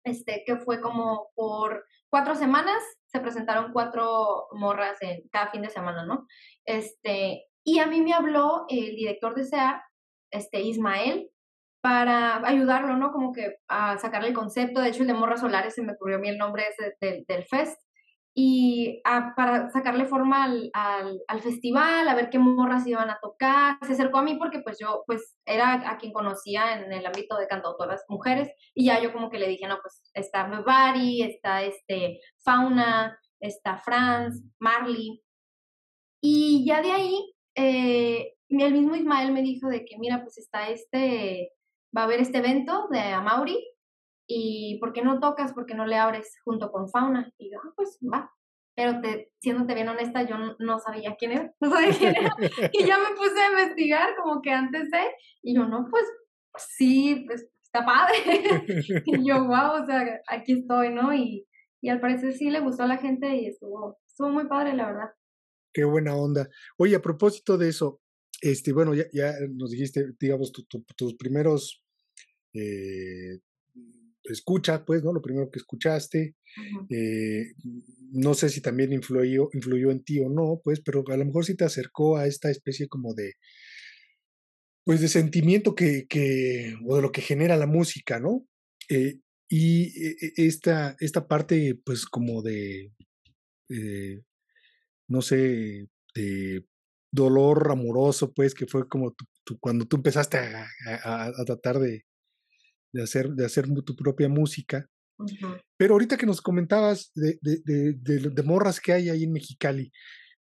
este, 0.03 0.44
que 0.46 0.58
fue 0.58 0.82
como 0.82 1.30
por 1.36 1.86
cuatro 2.10 2.36
semanas, 2.36 2.82
se 3.08 3.20
presentaron 3.20 3.72
cuatro 3.74 4.48
morras 4.53 4.98
en 5.01 5.22
cada 5.32 5.51
fin 5.51 5.62
de 5.62 5.70
semana, 5.70 6.06
¿no? 6.06 6.25
Este, 6.65 7.46
y 7.63 7.80
a 7.80 7.88
mí 7.88 8.01
me 8.01 8.13
habló 8.13 8.65
el 8.70 8.96
director 8.96 9.36
de 9.36 9.46
SEAR, 9.46 9.82
este, 10.32 10.62
Ismael, 10.62 11.30
para 11.82 12.48
ayudarlo, 12.48 12.96
¿no? 12.96 13.12
Como 13.12 13.34
que 13.34 13.58
a 13.68 13.98
sacarle 13.98 14.30
el 14.30 14.36
concepto. 14.36 14.82
De 14.82 14.90
hecho, 14.90 15.02
el 15.02 15.08
de 15.08 15.14
Morras 15.14 15.42
Solares 15.42 15.74
se 15.74 15.82
me 15.82 15.94
ocurrió 15.94 16.18
a 16.18 16.20
mí 16.20 16.30
el 16.30 16.38
nombre 16.38 16.64
ese 16.68 16.96
del, 17.28 17.44
fest. 17.46 17.80
Y 18.34 19.02
para 19.36 19.70
sacarle 19.72 20.06
forma 20.06 20.46
al, 20.46 20.72
al, 21.28 21.42
festival, 21.42 22.08
a 22.08 22.16
ver 22.16 22.30
qué 22.30 22.40
morras 22.40 22.88
iban 22.88 23.10
a 23.10 23.20
tocar. 23.22 23.78
Se 23.86 23.94
acercó 23.94 24.20
a 24.20 24.24
mí 24.24 24.36
porque 24.36 24.62
pues 24.62 24.78
yo 24.80 25.04
pues 25.06 25.36
era 25.46 25.90
a 25.90 25.98
quien 25.98 26.14
conocía 26.14 26.80
en 26.80 26.94
el 26.94 27.06
ámbito 27.06 27.36
de 27.38 27.48
cantautoras 27.48 28.06
mujeres. 28.08 28.50
Y 28.74 28.86
ya 28.86 29.02
yo 29.02 29.12
como 29.12 29.30
que 29.30 29.40
le 29.40 29.50
dije, 29.50 29.68
no, 29.68 29.80
pues 29.82 30.02
está 30.14 30.48
Bari, 30.66 31.24
está 31.24 31.64
este 31.64 32.22
Fauna, 32.46 33.20
está 33.42 33.78
Franz, 33.80 34.42
Marley. 34.60 35.22
Y 36.22 36.66
ya 36.66 36.82
de 36.82 36.92
ahí, 36.92 37.34
eh, 37.56 38.34
el 38.50 38.74
mismo 38.74 38.96
Ismael 38.96 39.34
me 39.34 39.42
dijo 39.42 39.68
de 39.68 39.84
que, 39.84 39.98
mira, 39.98 40.22
pues 40.24 40.38
está 40.38 40.70
este 40.70 41.52
va 41.96 42.02
a 42.02 42.04
haber 42.06 42.22
este 42.22 42.38
evento 42.40 42.88
de 42.90 43.00
Amauri 43.00 43.58
y 44.28 44.78
¿por 44.80 44.94
qué 44.94 45.02
no 45.02 45.20
tocas? 45.20 45.54
¿Por 45.54 45.66
qué 45.66 45.76
no 45.76 45.86
le 45.86 45.98
abres 45.98 46.38
junto 46.46 46.72
con 46.72 46.90
Fauna? 46.90 47.32
Y 47.38 47.52
yo, 47.52 47.60
ah, 47.64 47.74
pues 47.76 48.00
va. 48.02 48.32
Pero 48.76 49.02
te, 49.02 49.32
siéndote 49.40 49.74
bien 49.74 49.90
honesta, 49.90 50.24
yo 50.24 50.36
no, 50.60 50.80
sabía 50.80 51.16
quién 51.20 51.34
era, 51.34 51.54
y 51.62 52.86
ya 52.86 52.98
me 52.98 53.16
puse 53.16 53.40
a 53.40 53.52
investigar 53.52 54.16
como 54.16 54.42
que 54.42 54.52
antes 54.52 54.90
de, 54.90 55.02
y 55.44 55.56
yo, 55.56 55.66
no, 55.66 55.88
pues 55.92 56.06
sí, 56.58 57.26
pues 57.28 57.46
está 57.64 57.86
padre. 57.86 58.16
y 59.06 59.28
yo, 59.28 59.46
wow, 59.46 59.84
o 59.84 59.86
sea, 59.86 60.22
aquí 60.28 60.54
estoy, 60.54 60.94
¿no? 60.94 61.14
Y, 61.14 61.46
y 61.82 61.90
al 61.90 62.00
parecer 62.00 62.34
sí 62.34 62.50
le 62.50 62.62
gustó 62.62 62.84
a 62.84 62.88
la 62.88 62.98
gente 62.98 63.36
y 63.36 63.48
estuvo, 63.48 64.00
estuvo 64.08 64.30
muy 64.30 64.48
padre, 64.48 64.74
la 64.74 64.86
verdad. 64.86 65.10
Qué 65.74 65.84
buena 65.84 66.16
onda. 66.16 66.48
Oye, 66.78 66.96
a 66.96 67.02
propósito 67.02 67.58
de 67.58 67.70
eso, 67.70 68.02
este, 68.42 68.72
bueno, 68.72 68.94
ya, 68.94 69.04
ya 69.12 69.34
nos 69.50 69.72
dijiste, 69.72 70.14
digamos, 70.20 70.52
tus 70.96 71.16
primeros 71.16 71.81
eh, 72.53 73.39
escucha, 74.25 74.86
pues, 74.86 75.03
¿no? 75.03 75.13
Lo 75.13 75.22
primero 75.22 75.50
que 75.50 75.60
escuchaste. 75.60 76.36
Eh, 76.89 77.53
no 78.12 78.34
sé 78.34 78.50
si 78.50 78.62
también 78.62 78.93
influyó, 78.93 79.50
influyó 79.53 79.91
en 79.91 80.03
ti 80.03 80.20
o 80.20 80.29
no, 80.29 80.62
pues, 80.63 80.81
pero 80.81 81.03
a 81.08 81.17
lo 81.17 81.25
mejor 81.25 81.46
sí 81.46 81.55
te 81.55 81.65
acercó 81.65 82.17
a 82.17 82.27
esta 82.27 82.50
especie 82.50 82.88
como 82.88 83.13
de, 83.13 83.34
pues, 84.84 85.01
de 85.01 85.08
sentimiento 85.08 85.75
que, 85.75 86.05
que 86.08 86.75
o 86.86 86.96
de 86.96 87.01
lo 87.01 87.12
que 87.12 87.22
genera 87.22 87.58
la 87.58 87.67
música, 87.67 88.20
¿no? 88.20 88.46
Eh, 88.89 89.20
y 89.50 89.91
esta, 90.38 90.96
esta 91.00 91.27
parte, 91.27 91.77
pues, 91.84 92.05
como 92.05 92.41
de, 92.41 92.93
no 95.08 95.22
sé, 95.22 95.88
de 96.15 96.65
dolor 97.12 97.70
amoroso, 97.72 98.34
pues, 98.34 98.53
que 98.53 98.65
fue 98.65 98.88
como 98.88 99.13
cuando 99.60 99.86
tú 99.86 99.98
empezaste 99.98 100.38
a, 100.38 101.31
tratar 101.46 101.79
de, 101.79 102.05
de, 102.94 103.04
hacer, 103.04 103.30
de 103.30 103.46
hacer 103.46 103.68
tu 103.86 103.96
propia 103.96 104.30
música. 104.30 104.88
Pero 105.78 105.94
ahorita 105.94 106.18
que 106.18 106.26
nos 106.26 106.42
comentabas 106.42 107.12
de, 107.14 107.38
de, 107.42 107.94
de, 107.94 108.44
morras 108.44 108.80
que 108.80 108.92
hay 108.92 109.10
ahí 109.10 109.24
en 109.24 109.32
Mexicali, 109.32 109.92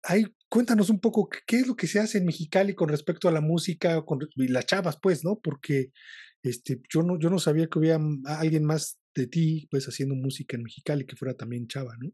hay, 0.04 0.25
cuéntanos 0.50 0.90
un 0.90 1.00
poco 1.00 1.30
qué 1.48 1.58
es 1.58 1.68
lo 1.68 1.75
que 1.75 1.88
se 1.88 2.00
hace 2.00 2.18
en 2.18 2.25
Mexicali 2.25 2.75
con 2.75 2.90
respecto 2.90 3.28
a 3.28 3.32
la 3.32 3.42
música 3.42 4.02
con, 4.04 4.20
y 4.36 4.48
las 4.48 4.66
chavas, 4.66 5.00
pues, 5.02 5.24
¿no? 5.24 5.40
Porque 5.42 5.92
este, 6.44 6.82
yo, 6.90 7.04
no, 7.04 7.18
yo 7.20 7.30
no 7.30 7.40
sabía 7.40 7.68
que 7.68 7.80
hubiera 7.80 8.00
alguien 8.25 8.66
más 8.66 9.00
de 9.16 9.28
ti, 9.28 9.68
pues, 9.70 9.86
haciendo 9.86 10.16
música 10.16 10.58
en 10.58 10.63
Mexicali 10.63 11.06
que 11.06 11.16
fuera 11.16 11.36
también 11.36 11.68
chava, 11.68 11.94
¿no? 12.00 12.10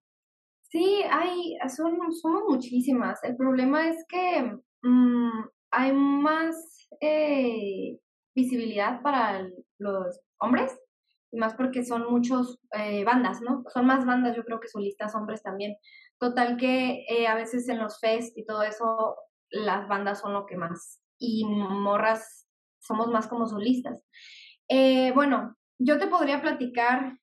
Sí, 0.72 1.02
hay, 1.10 1.58
son, 1.76 1.98
somos 2.22 2.44
muchísimas. 2.48 3.20
El 3.24 3.36
problema 3.36 3.90
es 3.90 4.06
que 4.08 4.54
mm, 4.84 5.46
hay 5.72 5.94
más 5.94 6.56
eh, 7.02 7.98
visibilidad 8.40 9.02
para 9.02 9.48
los 9.78 10.20
hombres, 10.40 10.78
y 11.32 11.38
más 11.38 11.54
porque 11.54 11.84
son 11.84 12.10
muchos 12.10 12.60
eh, 12.74 13.04
bandas, 13.04 13.42
¿no? 13.42 13.64
Son 13.74 13.86
más 13.86 14.06
bandas, 14.06 14.36
yo 14.36 14.44
creo 14.44 14.60
que 14.60 14.68
solistas 14.68 15.14
hombres 15.16 15.44
también. 15.44 15.76
Total 16.20 16.58
que 16.58 17.06
eh, 17.08 17.28
a 17.28 17.36
veces 17.36 17.70
en 17.70 17.80
los 17.80 18.00
fest 18.00 18.38
y 18.38 18.46
todo 18.46 18.64
eso, 18.64 19.16
las 19.52 19.88
bandas 19.88 20.20
son 20.20 20.34
lo 20.34 20.46
que 20.46 20.58
más, 20.58 21.02
y 21.20 21.46
morras 21.46 22.48
somos 22.80 23.08
más 23.08 23.28
como 23.28 23.48
solistas. 23.48 24.02
bueno, 25.14 25.56
yo 25.80 25.98
te 25.98 26.08
podría 26.08 26.42
platicar 26.42 27.18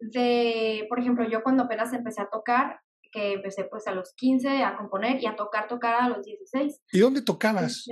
de, 0.00 0.86
por 0.88 0.98
ejemplo, 0.98 1.28
yo 1.28 1.42
cuando 1.42 1.64
apenas 1.64 1.92
empecé 1.92 2.22
a 2.22 2.28
tocar, 2.30 2.80
que 3.12 3.34
empecé 3.34 3.64
pues 3.64 3.86
a 3.86 3.92
los 3.92 4.12
15 4.16 4.64
a 4.64 4.76
componer 4.76 5.22
y 5.22 5.26
a 5.26 5.36
tocar, 5.36 5.68
tocar 5.68 5.94
a 5.94 6.08
los 6.08 6.24
16. 6.24 6.82
¿Y 6.92 6.98
dónde 6.98 7.22
tocabas? 7.22 7.86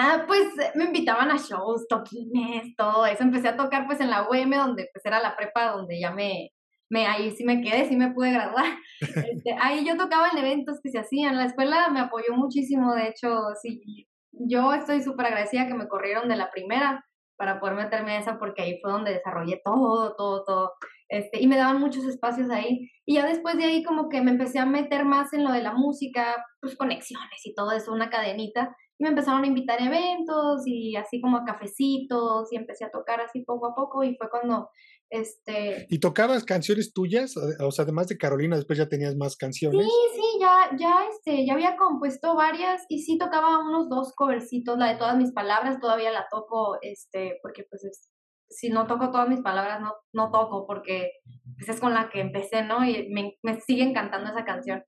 Ah, 0.00 0.22
pues 0.28 0.46
me 0.76 0.84
invitaban 0.84 1.28
a 1.32 1.38
shows, 1.38 1.88
toquines, 1.88 2.76
todo 2.76 3.04
eso. 3.04 3.24
Empecé 3.24 3.48
a 3.48 3.56
tocar 3.56 3.84
pues 3.84 4.00
en 4.00 4.10
la 4.10 4.28
UM, 4.28 4.50
donde 4.50 4.88
pues 4.92 5.04
era 5.04 5.20
la 5.20 5.36
prepa, 5.36 5.72
donde 5.72 5.98
ya 5.98 6.12
me, 6.12 6.52
me 6.88 7.08
ahí 7.08 7.32
sí 7.32 7.42
me 7.42 7.60
quedé, 7.60 7.88
sí 7.88 7.96
me 7.96 8.12
pude 8.12 8.30
graduar. 8.30 8.64
Este, 9.40 9.56
ahí 9.60 9.84
yo 9.84 9.96
tocaba 9.96 10.28
en 10.28 10.38
eventos 10.38 10.78
que 10.80 10.90
se 10.90 11.00
hacían. 11.00 11.36
La 11.36 11.46
escuela 11.46 11.88
me 11.90 11.98
apoyó 11.98 12.32
muchísimo, 12.36 12.94
de 12.94 13.08
hecho, 13.08 13.40
sí, 13.60 14.06
yo 14.30 14.72
estoy 14.72 15.02
súper 15.02 15.26
agradecida 15.26 15.66
que 15.66 15.74
me 15.74 15.88
corrieron 15.88 16.28
de 16.28 16.36
la 16.36 16.52
primera 16.52 17.04
para 17.36 17.58
poder 17.58 17.74
meterme 17.74 18.12
a 18.12 18.20
esa, 18.20 18.38
porque 18.38 18.62
ahí 18.62 18.78
fue 18.80 18.92
donde 18.92 19.12
desarrollé 19.14 19.60
todo, 19.64 20.14
todo, 20.14 20.44
todo. 20.44 20.72
Este, 21.08 21.40
y 21.40 21.48
me 21.48 21.56
daban 21.56 21.80
muchos 21.80 22.04
espacios 22.04 22.50
ahí. 22.50 22.88
Y 23.04 23.14
ya 23.14 23.26
después 23.26 23.56
de 23.56 23.64
ahí 23.64 23.82
como 23.82 24.08
que 24.08 24.22
me 24.22 24.30
empecé 24.30 24.60
a 24.60 24.66
meter 24.66 25.04
más 25.04 25.32
en 25.32 25.42
lo 25.42 25.50
de 25.50 25.62
la 25.62 25.72
música, 25.72 26.36
pues 26.60 26.76
conexiones 26.76 27.44
y 27.44 27.54
todo 27.54 27.72
eso, 27.72 27.92
una 27.92 28.10
cadenita. 28.10 28.76
Y 28.98 29.04
me 29.04 29.10
empezaron 29.10 29.44
a 29.44 29.46
invitar 29.46 29.80
a 29.80 29.86
eventos 29.86 30.62
y 30.66 30.96
así 30.96 31.20
como 31.20 31.36
a 31.36 31.44
cafecitos 31.44 32.52
y 32.52 32.56
empecé 32.56 32.84
a 32.84 32.90
tocar 32.90 33.20
así 33.20 33.42
poco 33.44 33.66
a 33.66 33.74
poco 33.74 34.02
y 34.02 34.16
fue 34.16 34.28
cuando 34.28 34.68
este... 35.08 35.86
¿Y 35.88 36.00
tocabas 36.00 36.44
canciones 36.44 36.92
tuyas? 36.92 37.36
O 37.36 37.70
sea, 37.70 37.84
además 37.84 38.08
de 38.08 38.18
Carolina, 38.18 38.56
después 38.56 38.78
ya 38.78 38.88
tenías 38.88 39.16
más 39.16 39.36
canciones. 39.36 39.86
Sí, 39.86 39.92
sí, 40.14 40.38
ya, 40.40 40.76
ya, 40.76 41.04
este, 41.10 41.46
ya 41.46 41.54
había 41.54 41.76
compuesto 41.76 42.34
varias 42.34 42.84
y 42.88 43.02
sí 43.02 43.16
tocaba 43.18 43.58
unos 43.58 43.88
dos 43.88 44.12
covercitos, 44.14 44.76
la 44.78 44.92
de 44.92 44.98
todas 44.98 45.16
mis 45.16 45.32
palabras 45.32 45.80
todavía 45.80 46.10
la 46.10 46.26
toco, 46.30 46.78
este, 46.82 47.38
porque 47.42 47.64
pues 47.70 47.84
es 47.84 48.10
si 48.50 48.70
no 48.70 48.86
toco 48.86 49.10
todas 49.10 49.28
mis 49.28 49.40
palabras, 49.40 49.80
no, 49.80 49.94
no 50.12 50.30
toco, 50.30 50.66
porque 50.66 51.10
pues, 51.56 51.68
es 51.68 51.80
con 51.80 51.94
la 51.94 52.08
que 52.10 52.20
empecé, 52.20 52.62
¿no? 52.64 52.84
Y 52.84 53.08
me, 53.10 53.36
me 53.42 53.60
sigue 53.60 53.82
encantando 53.82 54.30
esa 54.30 54.44
canción. 54.44 54.82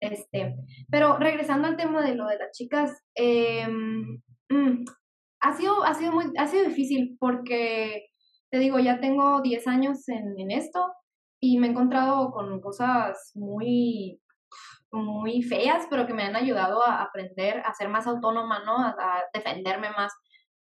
Este, 0.00 0.54
pero 0.90 1.16
regresando 1.16 1.68
al 1.68 1.76
tema 1.76 2.02
de 2.04 2.14
lo 2.14 2.26
de 2.26 2.38
las 2.38 2.52
chicas, 2.52 3.02
em, 3.14 4.20
mm, 4.50 4.84
ha, 5.40 5.56
sido, 5.56 5.84
ha, 5.84 5.94
sido 5.94 6.12
muy, 6.12 6.26
ha 6.38 6.46
sido 6.46 6.64
difícil 6.64 7.16
porque, 7.18 8.06
te 8.50 8.58
digo, 8.58 8.78
ya 8.78 9.00
tengo 9.00 9.40
10 9.42 9.66
años 9.66 10.08
en, 10.08 10.38
en 10.38 10.50
esto 10.50 10.92
y 11.40 11.58
me 11.58 11.68
he 11.68 11.70
encontrado 11.70 12.30
con 12.32 12.60
cosas 12.60 13.32
muy 13.34 14.20
muy 14.92 15.42
feas, 15.42 15.86
pero 15.90 16.06
que 16.06 16.14
me 16.14 16.22
han 16.22 16.36
ayudado 16.36 16.82
a 16.82 17.02
aprender 17.02 17.60
a 17.64 17.74
ser 17.74 17.88
más 17.88 18.06
autónoma, 18.06 18.60
¿no? 18.64 18.78
A, 18.78 18.90
a, 18.90 19.22
defenderme 19.34 19.90
más, 19.90 20.12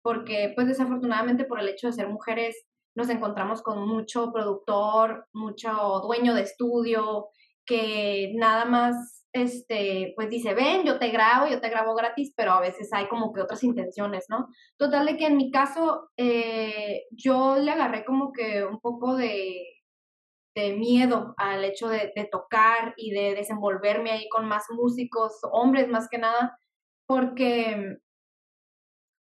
porque 0.02 0.52
pues 0.54 0.66
desafortunadamente 0.66 1.44
por 1.44 1.60
el 1.60 1.68
hecho 1.68 1.88
de 1.88 1.92
ser 1.92 2.08
mujeres 2.08 2.56
nos 2.96 3.08
encontramos 3.10 3.62
con 3.62 3.86
mucho 3.86 4.32
productor, 4.32 5.26
mucho 5.32 5.70
dueño 6.02 6.34
de 6.34 6.42
estudio, 6.42 7.28
que 7.66 8.32
nada 8.36 8.64
más 8.64 9.23
este, 9.34 10.12
pues 10.14 10.30
dice, 10.30 10.54
ven, 10.54 10.84
yo 10.84 10.98
te 11.00 11.08
grabo, 11.08 11.48
yo 11.48 11.60
te 11.60 11.68
grabo 11.68 11.94
gratis, 11.96 12.32
pero 12.36 12.52
a 12.52 12.60
veces 12.60 12.92
hay 12.92 13.08
como 13.08 13.32
que 13.32 13.40
otras 13.40 13.64
intenciones, 13.64 14.26
¿no? 14.28 14.46
Total 14.78 15.04
de 15.04 15.16
que 15.16 15.26
en 15.26 15.36
mi 15.36 15.50
caso 15.50 16.08
eh, 16.16 17.02
yo 17.10 17.56
le 17.56 17.72
agarré 17.72 18.04
como 18.04 18.32
que 18.32 18.64
un 18.64 18.78
poco 18.80 19.16
de, 19.16 19.60
de 20.54 20.76
miedo 20.76 21.34
al 21.36 21.64
hecho 21.64 21.88
de, 21.88 22.12
tocar 22.30 22.94
y 22.96 23.10
de 23.10 23.34
desenvolverme 23.34 24.12
ahí 24.12 24.28
con 24.28 24.46
más 24.46 24.66
músicos, 24.70 25.32
hombres 25.50 25.88
más 25.88 26.08
que 26.08 26.18
nada, 26.18 26.56
porque 27.06 27.98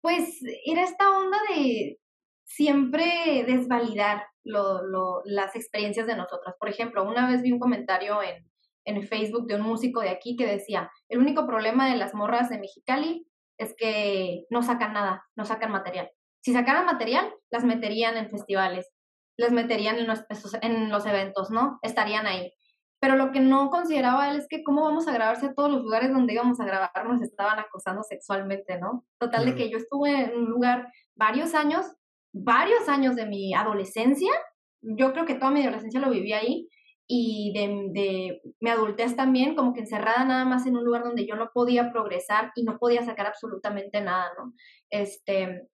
pues 0.01 0.41
era 0.65 0.85
esta 0.85 1.11
onda 1.11 1.39
de 1.53 1.99
siempre 2.45 3.45
desvalidar 3.49 4.23
lo, 4.45 4.85
lo, 4.87 5.23
las 5.25 5.57
experiencias 5.57 6.07
de 6.07 6.17
nosotras. 6.17 6.55
Por 6.59 6.69
ejemplo, 6.69 7.03
una 7.03 7.29
vez 7.29 7.43
vi 7.43 7.51
un 7.51 7.59
comentario 7.59 8.23
en, 8.23 8.49
en 8.89 9.03
Facebook 9.03 9.47
de 9.47 9.57
un 9.57 9.63
músico 9.63 10.01
de 10.01 10.11
aquí 10.11 10.35
que 10.37 10.47
decía, 10.47 10.91
el 11.09 11.19
único 11.19 11.47
problema 11.47 11.89
de 11.89 11.97
las 11.97 12.15
morras 12.15 12.49
de 12.49 12.59
Mexicali 12.59 13.27
es 13.59 13.75
que 13.77 14.47
no 14.51 14.63
sacan 14.63 14.95
nada, 14.95 15.27
no 15.37 15.45
sacan 15.45 15.71
material. 15.71 16.11
Si 16.41 16.53
sacaran 16.53 16.87
material, 16.87 17.31
las 17.51 17.65
meterían 17.65 18.17
en 18.17 18.31
festivales, 18.31 18.89
las 19.37 19.53
meterían 19.53 19.99
en 19.99 20.07
los, 20.07 20.25
en 20.63 20.91
los 20.91 21.07
eventos, 21.07 21.51
¿no? 21.51 21.79
Estarían 21.83 22.27
ahí. 22.27 22.53
Pero 23.01 23.17
lo 23.17 23.31
que 23.31 23.41
no 23.41 23.71
consideraba 23.71 24.31
él 24.31 24.39
es 24.39 24.47
que 24.49 24.65
cómo 24.65 24.83
vamos 24.83 25.07
a 25.07 25.13
grabarse 25.13 25.47
a 25.47 25.55
todos 25.55 25.71
los 25.71 25.83
lugares 25.83 26.13
donde 26.13 26.33
íbamos 26.33 26.59
a 26.59 26.65
grabar 26.65 27.07
nos 27.07 27.23
estaban 27.23 27.59
acosando 27.59 28.03
sexualmente, 28.03 28.79
¿no? 28.81 29.05
Total 29.19 29.45
de 29.45 29.55
que 29.55 29.71
yo 29.71 29.79
estuve 29.79 30.25
en 30.25 30.37
un 30.37 30.47
lugar 30.47 30.91
varios 31.15 31.55
años, 31.55 31.87
varios 32.33 32.89
años 32.89 33.15
de 33.15 33.27
mi 33.27 33.55
adolescencia, 33.55 34.33
yo 34.81 35.13
creo 35.13 35.27
que 35.27 35.35
toda 35.35 35.51
mi 35.51 35.63
adolescencia 35.63 36.01
lo 36.01 36.11
viví 36.11 36.33
ahí, 36.33 36.69
y 37.11 37.53
de, 37.55 37.89
de 37.99 38.43
mi 38.61 38.69
adultez 38.69 39.17
también, 39.17 39.57
como 39.57 39.73
que 39.73 39.81
encerrada 39.81 40.25
nada 40.27 40.45
más 40.45 40.67
en 40.67 40.77
un 40.77 40.85
lugar 40.85 41.05
donde 41.05 41.27
yo 41.27 41.37
no 41.37 41.51
podía 41.55 41.91
progresar 41.91 42.53
y 42.55 42.65
no 42.65 42.79
podía 42.79 43.03
sacar 43.03 43.27
absolutamente 43.27 44.03
nada, 44.03 44.31
¿no? 44.39 44.53
Este, 44.91 45.67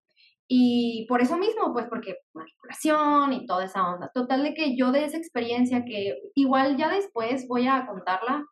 y 0.46 1.06
por 1.08 1.20
eso 1.20 1.36
mismo, 1.36 1.72
pues 1.72 1.86
porque 1.86 2.18
manipulación 2.34 3.32
y 3.32 3.46
toda 3.46 3.64
esa 3.64 3.92
onda. 3.92 4.10
Total 4.14 4.44
de 4.44 4.54
que 4.54 4.76
yo 4.76 4.92
de 4.92 5.04
esa 5.04 5.16
experiencia 5.16 5.84
que 5.84 6.18
igual 6.36 6.76
ya 6.76 6.88
después 6.88 7.48
voy 7.48 7.66
a 7.66 7.86
contarla 7.86 8.46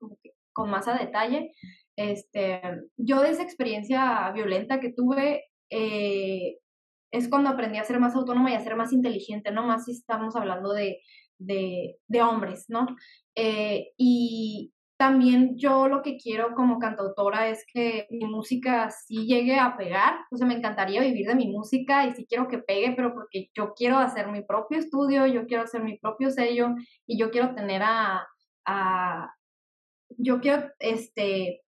con 0.53 0.69
más 0.69 0.89
a 0.89 0.95
detalle, 0.95 1.53
este, 1.97 2.61
yo 2.97 3.21
de 3.21 3.31
esa 3.31 3.45
experiencia 3.45 4.31
violenta 4.33 4.81
que 4.81 4.93
tuve, 4.93 5.45
eh, 5.71 6.59
es 7.13 7.29
cuando 7.29 7.51
aprendí 7.51 7.79
a 7.79 7.85
ser 7.85 8.01
más 8.01 8.17
autónoma 8.17 8.51
y 8.51 8.55
a 8.55 8.61
ser 8.61 8.75
más 8.75 8.93
inteligente, 8.93 9.53
¿no? 9.53 9.65
Más 9.67 9.85
si 9.85 9.93
estamos 9.93 10.35
hablando 10.35 10.73
de, 10.73 11.01
de, 11.47 11.99
hombres, 12.23 12.67
¿no? 12.69 12.87
Eh, 13.35 13.93
y 13.97 14.73
también 14.97 15.59
yo 15.59 15.89
lo 15.89 16.01
que 16.03 16.17
quiero 16.17 16.55
como 16.55 16.79
cantautora 16.79 17.49
es 17.49 17.65
que 17.73 18.07
mi 18.11 18.27
música 18.27 18.91
sí 18.91 19.27
llegue 19.27 19.59
a 19.59 19.77
pegar, 19.77 20.15
o 20.31 20.37
sea, 20.37 20.47
me 20.47 20.55
encantaría 20.55 21.01
vivir 21.01 21.27
de 21.27 21.35
mi 21.35 21.49
música 21.49 22.07
y 22.07 22.15
sí 22.15 22.27
quiero 22.29 22.47
que 22.47 22.59
pegue, 22.59 22.93
pero 22.95 23.13
porque 23.13 23.51
yo 23.55 23.75
quiero 23.75 23.99
hacer 23.99 24.29
mi 24.29 24.43
propio 24.43 24.79
estudio, 24.79 25.27
yo 25.27 25.47
quiero 25.47 25.65
hacer 25.65 25.83
mi 25.83 25.99
propio 25.99 26.31
sello 26.31 26.75
y 27.07 27.19
yo 27.19 27.31
quiero 27.31 27.55
tener 27.55 27.83
a, 27.83 28.27
a 28.65 29.35
yo 30.19 30.41
quiero, 30.41 30.71
este, 30.79 31.63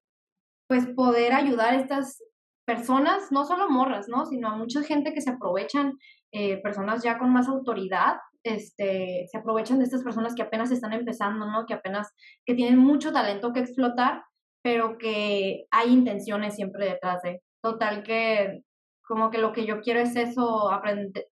pues 0.68 0.86
poder 0.94 1.32
ayudar 1.32 1.74
a 1.74 1.80
estas 1.80 2.22
personas, 2.64 3.30
no 3.30 3.44
solo 3.44 3.68
morras, 3.68 4.08
¿no? 4.08 4.26
Sino 4.26 4.48
a 4.48 4.56
mucha 4.56 4.82
gente 4.82 5.12
que 5.12 5.20
se 5.20 5.30
aprovechan, 5.30 5.98
eh, 6.32 6.60
personas 6.62 7.02
ya 7.02 7.18
con 7.18 7.32
más 7.32 7.48
autoridad, 7.48 8.16
este, 8.44 9.26
se 9.30 9.38
aprovechan 9.38 9.78
de 9.78 9.84
estas 9.84 10.04
personas 10.04 10.34
que 10.34 10.42
apenas 10.42 10.70
están 10.70 10.92
empezando, 10.92 11.46
¿no? 11.46 11.66
Que 11.66 11.74
apenas, 11.74 12.12
que 12.44 12.54
tienen 12.54 12.78
mucho 12.78 13.12
talento 13.12 13.52
que 13.52 13.60
explotar, 13.60 14.22
pero 14.62 14.98
que 14.98 15.66
hay 15.70 15.92
intenciones 15.92 16.54
siempre 16.54 16.86
detrás 16.86 17.22
de. 17.22 17.42
Total 17.62 18.02
que 18.02 18.62
como 19.06 19.30
que 19.30 19.38
lo 19.38 19.52
que 19.52 19.66
yo 19.66 19.80
quiero 19.80 20.00
es 20.00 20.16
eso, 20.16 20.70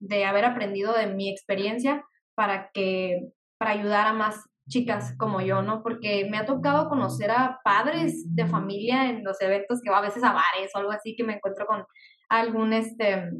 de 0.00 0.24
haber 0.24 0.44
aprendido 0.44 0.92
de 0.92 1.06
mi 1.06 1.30
experiencia 1.30 2.04
para 2.34 2.70
que, 2.72 3.20
para 3.58 3.72
ayudar 3.72 4.08
a 4.08 4.12
más 4.12 4.44
chicas 4.68 5.14
como 5.18 5.40
yo, 5.40 5.62
¿no? 5.62 5.82
Porque 5.82 6.26
me 6.30 6.38
ha 6.38 6.46
tocado 6.46 6.88
conocer 6.88 7.30
a 7.30 7.60
padres 7.64 8.34
de 8.34 8.46
familia 8.46 9.10
en 9.10 9.24
los 9.24 9.40
eventos 9.40 9.80
que 9.82 9.90
va 9.90 9.98
a 9.98 10.02
veces 10.02 10.22
a 10.24 10.32
bares 10.32 10.70
o 10.74 10.78
algo 10.78 10.92
así, 10.92 11.14
que 11.16 11.24
me 11.24 11.34
encuentro 11.34 11.66
con 11.66 11.84
algún, 12.28 12.72
este, 12.72 13.30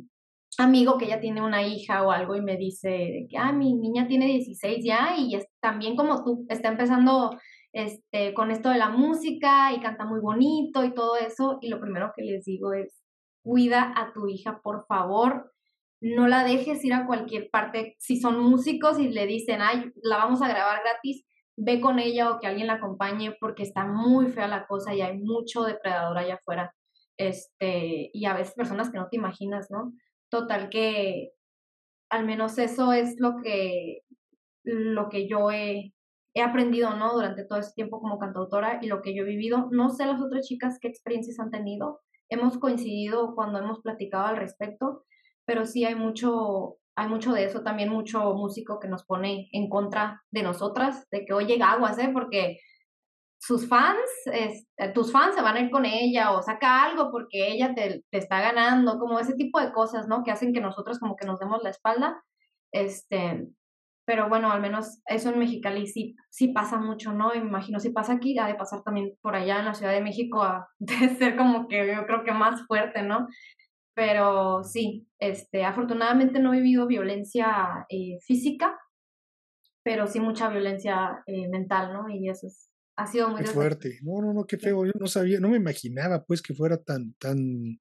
amigo 0.58 0.98
que 0.98 1.06
ya 1.06 1.20
tiene 1.20 1.42
una 1.42 1.62
hija 1.62 2.02
o 2.02 2.10
algo 2.10 2.36
y 2.36 2.42
me 2.42 2.56
dice 2.56 3.26
que, 3.28 3.36
ah, 3.38 3.52
mi 3.52 3.74
niña 3.74 4.06
tiene 4.06 4.26
16 4.26 4.84
ya 4.84 5.14
y 5.16 5.34
es 5.34 5.46
también 5.60 5.96
como 5.96 6.24
tú, 6.24 6.46
está 6.48 6.68
empezando 6.68 7.30
este, 7.72 8.34
con 8.34 8.50
esto 8.50 8.70
de 8.70 8.78
la 8.78 8.88
música 8.88 9.72
y 9.72 9.80
canta 9.80 10.04
muy 10.04 10.20
bonito 10.20 10.84
y 10.84 10.92
todo 10.94 11.16
eso. 11.16 11.58
Y 11.60 11.68
lo 11.68 11.80
primero 11.80 12.12
que 12.16 12.22
les 12.22 12.44
digo 12.44 12.72
es, 12.72 13.00
cuida 13.42 13.92
a 13.96 14.12
tu 14.12 14.28
hija, 14.28 14.60
por 14.62 14.86
favor. 14.86 15.52
No 16.00 16.28
la 16.28 16.44
dejes 16.44 16.84
ir 16.84 16.94
a 16.94 17.06
cualquier 17.06 17.50
parte. 17.50 17.96
Si 17.98 18.20
son 18.20 18.40
músicos 18.40 18.98
y 18.98 19.08
le 19.08 19.26
dicen, 19.26 19.60
ay, 19.60 19.92
la 20.02 20.16
vamos 20.16 20.42
a 20.42 20.48
grabar 20.48 20.80
gratis, 20.82 21.24
ve 21.56 21.80
con 21.80 21.98
ella 21.98 22.30
o 22.30 22.40
que 22.40 22.46
alguien 22.46 22.68
la 22.68 22.74
acompañe 22.74 23.36
porque 23.38 23.62
está 23.62 23.84
muy 23.84 24.28
fea 24.28 24.48
la 24.48 24.66
cosa 24.66 24.94
y 24.94 25.02
hay 25.02 25.18
mucho 25.18 25.64
depredador 25.64 26.18
allá 26.18 26.34
afuera. 26.36 26.74
Este, 27.18 28.10
y 28.14 28.24
a 28.24 28.34
veces 28.34 28.54
personas 28.54 28.90
que 28.90 28.98
no 28.98 29.08
te 29.08 29.16
imaginas, 29.16 29.70
¿no? 29.70 29.92
Total 30.30 30.70
que 30.70 31.32
al 32.10 32.24
menos 32.26 32.58
eso 32.58 32.92
es 32.92 33.20
lo 33.20 33.36
que, 33.42 34.02
lo 34.64 35.08
que 35.08 35.28
yo 35.28 35.50
he, 35.50 35.94
he 36.34 36.42
aprendido, 36.42 36.94
¿no? 36.96 37.12
Durante 37.14 37.44
todo 37.44 37.58
este 37.58 37.74
tiempo 37.74 38.00
como 38.00 38.18
cantautora 38.18 38.78
y 38.82 38.86
lo 38.86 39.02
que 39.02 39.14
yo 39.14 39.22
he 39.22 39.26
vivido. 39.26 39.68
No 39.70 39.90
sé 39.90 40.06
las 40.06 40.20
otras 40.20 40.46
chicas 40.46 40.78
qué 40.80 40.88
experiencias 40.88 41.38
han 41.38 41.50
tenido. 41.50 42.00
Hemos 42.28 42.58
coincidido 42.58 43.34
cuando 43.34 43.58
hemos 43.58 43.80
platicado 43.80 44.26
al 44.26 44.36
respecto, 44.36 45.04
pero 45.44 45.66
sí 45.66 45.84
hay 45.84 45.94
mucho, 45.94 46.78
hay 46.96 47.08
mucho 47.08 47.32
de 47.32 47.44
eso, 47.44 47.62
también 47.62 47.88
mucho 47.88 48.34
músico 48.34 48.78
que 48.78 48.88
nos 48.88 49.04
pone 49.04 49.48
en 49.52 49.68
contra 49.68 50.22
de 50.30 50.42
nosotras, 50.42 51.08
de 51.10 51.24
que 51.24 51.32
oye 51.32 51.58
aguas, 51.62 51.98
¿eh? 51.98 52.10
Porque 52.12 52.60
sus 53.40 53.66
fans, 53.66 53.98
este, 54.26 54.88
tus 54.90 55.10
fans 55.10 55.34
se 55.34 55.40
van 55.40 55.56
a 55.56 55.60
ir 55.60 55.70
con 55.70 55.86
ella 55.86 56.32
o 56.32 56.42
saca 56.42 56.84
algo 56.84 57.10
porque 57.10 57.48
ella 57.52 57.74
te, 57.74 58.04
está 58.10 58.40
ganando, 58.40 58.98
como 58.98 59.18
ese 59.18 59.34
tipo 59.34 59.58
de 59.58 59.72
cosas, 59.72 60.06
¿no? 60.08 60.22
Que 60.22 60.30
hacen 60.30 60.52
que 60.52 60.60
nosotros 60.60 60.98
como 60.98 61.16
que 61.16 61.26
nos 61.26 61.40
demos 61.40 61.62
la 61.62 61.70
espalda. 61.70 62.22
Este, 62.70 63.48
pero 64.04 64.28
bueno, 64.28 64.52
al 64.52 64.60
menos 64.60 65.00
eso 65.06 65.30
en 65.30 65.38
Mexicali 65.38 65.86
sí, 65.86 66.16
sí 66.28 66.48
pasa 66.48 66.78
mucho, 66.78 67.14
¿no? 67.14 67.34
Imagino 67.34 67.80
si 67.80 67.90
pasa 67.90 68.12
aquí, 68.12 68.38
ha 68.38 68.46
de 68.46 68.56
pasar 68.56 68.82
también 68.82 69.16
por 69.22 69.34
allá 69.34 69.58
en 69.58 69.64
la 69.64 69.74
Ciudad 69.74 69.92
de 69.92 70.02
México, 70.02 70.42
a, 70.42 70.68
de 70.78 71.08
ser 71.16 71.36
como 71.36 71.66
que 71.66 71.86
yo 71.94 72.06
creo 72.06 72.24
que 72.24 72.32
más 72.32 72.66
fuerte, 72.66 73.02
¿no? 73.02 73.26
Pero 73.94 74.64
sí, 74.64 75.08
este, 75.18 75.64
afortunadamente 75.64 76.40
no 76.40 76.52
he 76.52 76.58
vivido 76.58 76.86
violencia 76.86 77.86
eh, 77.88 78.18
física, 78.20 78.78
pero 79.82 80.06
sí 80.06 80.20
mucha 80.20 80.50
violencia 80.50 81.22
eh, 81.26 81.48
mental, 81.48 81.92
¿no? 81.94 82.10
Y 82.10 82.28
eso 82.28 82.46
es, 82.46 82.69
ha 83.00 83.06
sido 83.06 83.28
muy 83.28 83.44
fuerte. 83.44 83.98
No, 84.02 84.20
no, 84.20 84.32
no, 84.32 84.44
qué 84.44 84.58
feo. 84.58 84.84
Yo 84.84 84.92
no 84.98 85.06
sabía, 85.06 85.40
no 85.40 85.48
me 85.48 85.56
imaginaba 85.56 86.24
pues 86.24 86.42
que 86.42 86.54
fuera 86.54 86.76
tan, 86.76 87.14
tan, 87.14 87.80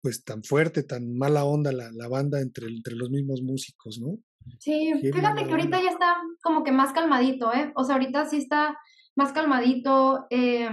pues 0.00 0.24
tan 0.24 0.42
fuerte, 0.42 0.82
tan 0.82 1.16
mala 1.16 1.44
onda 1.44 1.72
la, 1.72 1.90
la 1.92 2.08
banda 2.08 2.40
entre, 2.40 2.68
entre 2.68 2.94
los 2.94 3.10
mismos 3.10 3.42
músicos, 3.42 3.98
¿no? 4.00 4.18
Sí, 4.58 4.92
fíjate 5.00 5.44
que 5.44 5.50
ahorita 5.50 5.82
ya 5.82 5.90
está 5.90 6.16
como 6.42 6.64
que 6.64 6.72
más 6.72 6.92
calmadito, 6.92 7.52
¿eh? 7.52 7.72
O 7.74 7.84
sea, 7.84 7.96
ahorita 7.96 8.26
sí 8.26 8.38
está 8.38 8.78
más 9.14 9.32
calmadito. 9.32 10.26
Eh, 10.30 10.68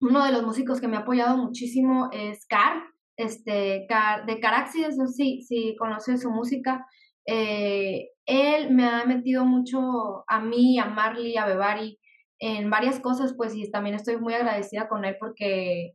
uno 0.00 0.24
de 0.24 0.32
los 0.32 0.44
músicos 0.44 0.80
que 0.80 0.88
me 0.88 0.96
ha 0.96 1.00
apoyado 1.00 1.36
muchísimo 1.36 2.10
es 2.12 2.46
Car, 2.46 2.82
este, 3.16 3.86
Car, 3.88 4.26
de 4.26 4.40
Caraxi, 4.40 4.84
eso 4.84 5.06
sí, 5.06 5.42
sí 5.42 5.74
conoce 5.78 6.18
su 6.18 6.30
música. 6.30 6.86
Eh, 7.26 8.10
él 8.26 8.72
me 8.74 8.84
ha 8.84 9.04
metido 9.04 9.44
mucho 9.44 10.24
a 10.26 10.40
mí, 10.40 10.78
a 10.78 10.86
Marley, 10.86 11.36
a 11.36 11.46
Bebari, 11.46 11.98
en 12.44 12.70
varias 12.70 12.98
cosas, 12.98 13.34
pues 13.36 13.54
y 13.54 13.70
también 13.70 13.94
estoy 13.94 14.16
muy 14.16 14.34
agradecida 14.34 14.88
con 14.88 15.04
él 15.04 15.16
porque 15.20 15.92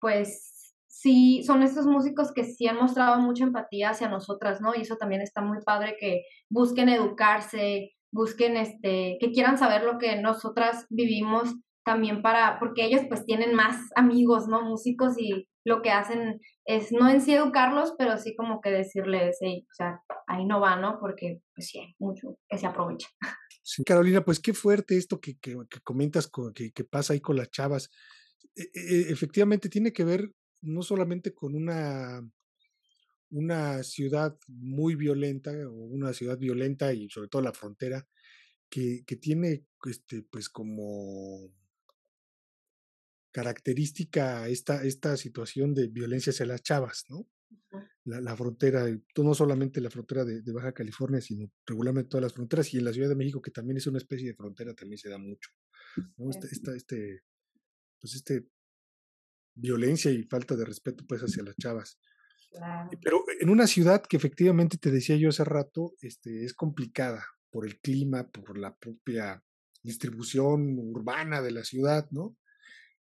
pues 0.00 0.72
sí, 0.86 1.42
son 1.42 1.64
estos 1.64 1.84
músicos 1.84 2.32
que 2.32 2.44
sí 2.44 2.68
han 2.68 2.76
mostrado 2.76 3.18
mucha 3.18 3.42
empatía 3.42 3.90
hacia 3.90 4.08
nosotras, 4.08 4.60
¿no? 4.60 4.72
Y 4.74 4.82
eso 4.82 4.96
también 4.96 5.20
está 5.20 5.42
muy 5.42 5.58
padre 5.64 5.96
que 5.98 6.22
busquen 6.48 6.88
educarse, 6.88 7.90
busquen, 8.12 8.56
este, 8.56 9.18
que 9.20 9.32
quieran 9.32 9.58
saber 9.58 9.82
lo 9.82 9.98
que 9.98 10.16
nosotras 10.22 10.86
vivimos 10.90 11.56
también 11.84 12.22
para, 12.22 12.60
porque 12.60 12.84
ellos 12.84 13.02
pues 13.08 13.24
tienen 13.24 13.54
más 13.54 13.76
amigos, 13.96 14.46
¿no? 14.46 14.62
Músicos 14.62 15.18
y 15.18 15.48
lo 15.64 15.82
que 15.82 15.90
hacen 15.90 16.40
es 16.66 16.92
no 16.92 17.08
en 17.08 17.20
sí 17.20 17.34
educarlos, 17.34 17.94
pero 17.98 18.16
sí 18.16 18.36
como 18.36 18.60
que 18.60 18.70
decirles, 18.70 19.38
hey, 19.40 19.66
o 19.68 19.74
sea, 19.74 20.02
ahí 20.28 20.44
no 20.44 20.60
va, 20.60 20.76
¿no? 20.76 21.00
Porque 21.00 21.40
pues 21.52 21.66
sí, 21.66 21.80
hay 21.80 21.96
mucho 21.98 22.36
que 22.48 22.58
se 22.58 22.66
aprovecha. 22.68 23.08
Sí, 23.62 23.84
Carolina, 23.84 24.24
pues 24.24 24.40
qué 24.40 24.54
fuerte 24.54 24.96
esto 24.96 25.20
que, 25.20 25.38
que, 25.38 25.56
comentas, 25.84 26.28
con, 26.28 26.52
que, 26.54 26.72
que, 26.72 26.84
pasa 26.84 27.12
ahí 27.12 27.20
con 27.20 27.36
las 27.36 27.50
chavas. 27.50 27.90
E, 28.56 28.70
e, 28.74 29.10
efectivamente 29.10 29.68
tiene 29.68 29.92
que 29.92 30.04
ver 30.04 30.32
no 30.62 30.82
solamente 30.82 31.34
con 31.34 31.54
una, 31.54 32.22
una 33.30 33.82
ciudad 33.82 34.36
muy 34.48 34.94
violenta 34.94 35.52
o 35.68 35.72
una 35.72 36.12
ciudad 36.12 36.38
violenta 36.38 36.92
y 36.92 37.08
sobre 37.10 37.28
todo 37.28 37.42
la 37.42 37.52
frontera, 37.52 38.06
que, 38.68 39.04
que 39.06 39.16
tiene 39.16 39.64
este, 39.84 40.22
pues 40.22 40.48
como 40.48 41.52
característica 43.32 44.48
esta, 44.48 44.82
esta 44.84 45.16
situación 45.16 45.74
de 45.74 45.88
violencia 45.88 46.30
hacia 46.30 46.46
las 46.46 46.62
chavas, 46.62 47.04
¿no? 47.08 47.26
La, 48.04 48.20
la, 48.20 48.36
frontera, 48.36 48.86
no 49.16 49.34
solamente 49.34 49.80
la 49.80 49.90
frontera 49.90 50.24
de, 50.24 50.52
Baja 50.52 50.72
California, 50.72 51.20
sino 51.20 51.50
regularmente 51.66 52.08
todas 52.08 52.22
las 52.22 52.32
fronteras, 52.32 52.72
y 52.74 52.78
en 52.78 52.84
la 52.84 52.92
Ciudad 52.92 53.08
de 53.08 53.14
México, 53.14 53.40
que 53.40 53.50
también 53.50 53.76
es 53.76 53.86
una 53.86 53.98
especie 53.98 54.28
de 54.28 54.34
frontera, 54.34 54.74
también 54.74 54.98
se 54.98 55.08
da 55.08 55.18
mucho. 55.18 55.50
¿no? 56.16 56.30
Este, 56.30 56.76
este, 56.76 57.22
pues 58.00 58.14
este 58.14 58.48
violencia 59.54 60.10
y 60.10 60.22
falta 60.24 60.56
de 60.56 60.64
respeto 60.64 61.04
pues 61.06 61.20
hacia 61.22 61.42
las 61.42 61.56
chavas. 61.56 61.98
Pero 63.02 63.24
en 63.40 63.48
una 63.48 63.66
ciudad 63.66 64.02
que 64.02 64.16
efectivamente 64.16 64.76
te 64.76 64.90
decía 64.90 65.16
yo 65.16 65.28
hace 65.28 65.44
rato, 65.44 65.94
este, 66.00 66.44
es 66.44 66.54
complicada 66.54 67.24
por 67.50 67.64
el 67.64 67.78
clima, 67.80 68.28
por 68.28 68.58
la 68.58 68.76
propia 68.76 69.42
distribución 69.82 70.78
urbana 70.78 71.42
de 71.42 71.52
la 71.52 71.64
ciudad, 71.64 72.08
¿no? 72.10 72.36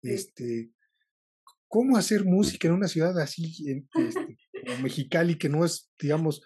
Este, 0.03 0.73
¿Cómo 1.69 1.97
hacer 1.97 2.25
música 2.25 2.69
en 2.69 2.75
una 2.75 2.89
ciudad 2.89 3.19
así, 3.19 3.65
este, 3.69 4.39
como 4.67 4.83
Mexicali, 4.83 5.37
que 5.37 5.49
no 5.49 5.65
es, 5.65 5.91
digamos, 6.01 6.43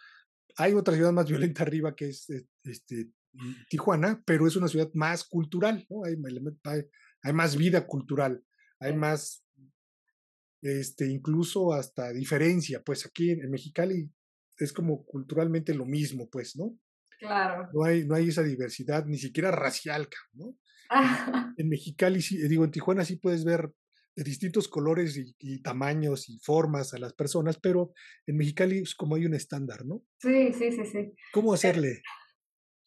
hay 0.57 0.75
otra 0.75 0.95
ciudad 0.95 1.13
más 1.13 1.29
violenta 1.29 1.63
arriba 1.63 1.95
que 1.95 2.09
es 2.09 2.29
este, 2.65 3.11
Tijuana, 3.69 4.23
pero 4.27 4.47
es 4.47 4.57
una 4.57 4.69
ciudad 4.69 4.91
más 4.95 5.25
cultural, 5.25 5.87
¿no? 5.89 6.05
Hay, 6.05 6.17
hay, 6.65 6.83
hay 7.23 7.33
más 7.33 7.57
vida 7.57 7.87
cultural, 7.87 8.45
hay 8.81 8.97
más, 8.97 9.45
este, 10.63 11.07
incluso 11.07 11.73
hasta 11.73 12.13
diferencia, 12.13 12.83
pues 12.83 13.07
aquí 13.07 13.31
en, 13.31 13.51
Mexicali 13.51 14.11
es 14.59 14.73
como 14.73 15.05
culturalmente 15.05 15.75
lo 15.75 15.87
mismo, 15.87 16.29
pues, 16.29 16.57
¿no? 16.57 16.77
Claro. 17.19 17.69
No 17.73 17.85
hay, 17.85 18.05
no 18.07 18.15
hay 18.15 18.29
esa 18.29 18.43
diversidad, 18.43 19.07
ni 19.07 19.19
siquiera 19.19 19.51
racial, 19.51 20.09
¿no? 20.33 20.57
En 21.57 21.69
Mexicali, 21.69 22.21
digo, 22.49 22.65
en 22.65 22.71
Tijuana 22.71 23.05
sí 23.05 23.17
puedes 23.17 23.45
ver 23.45 23.71
de 24.17 24.25
distintos 24.25 24.69
colores 24.69 25.17
y, 25.39 25.63
tamaños 25.63 26.29
y 26.29 26.39
formas 26.41 26.95
a 26.95 26.99
las 26.99 27.13
personas, 27.13 27.59
pero 27.59 27.93
en 28.27 28.37
Mexicali 28.37 28.79
es 28.79 28.95
como 28.95 29.17
hay 29.17 29.27
un 29.27 29.35
estándar, 29.35 29.85
¿no? 29.85 30.03
Sí, 30.19 30.53
sí, 30.53 30.73
sí, 30.73 30.85
sí. 30.87 31.13
¿Cómo 31.33 31.53
hacerle? 31.53 32.03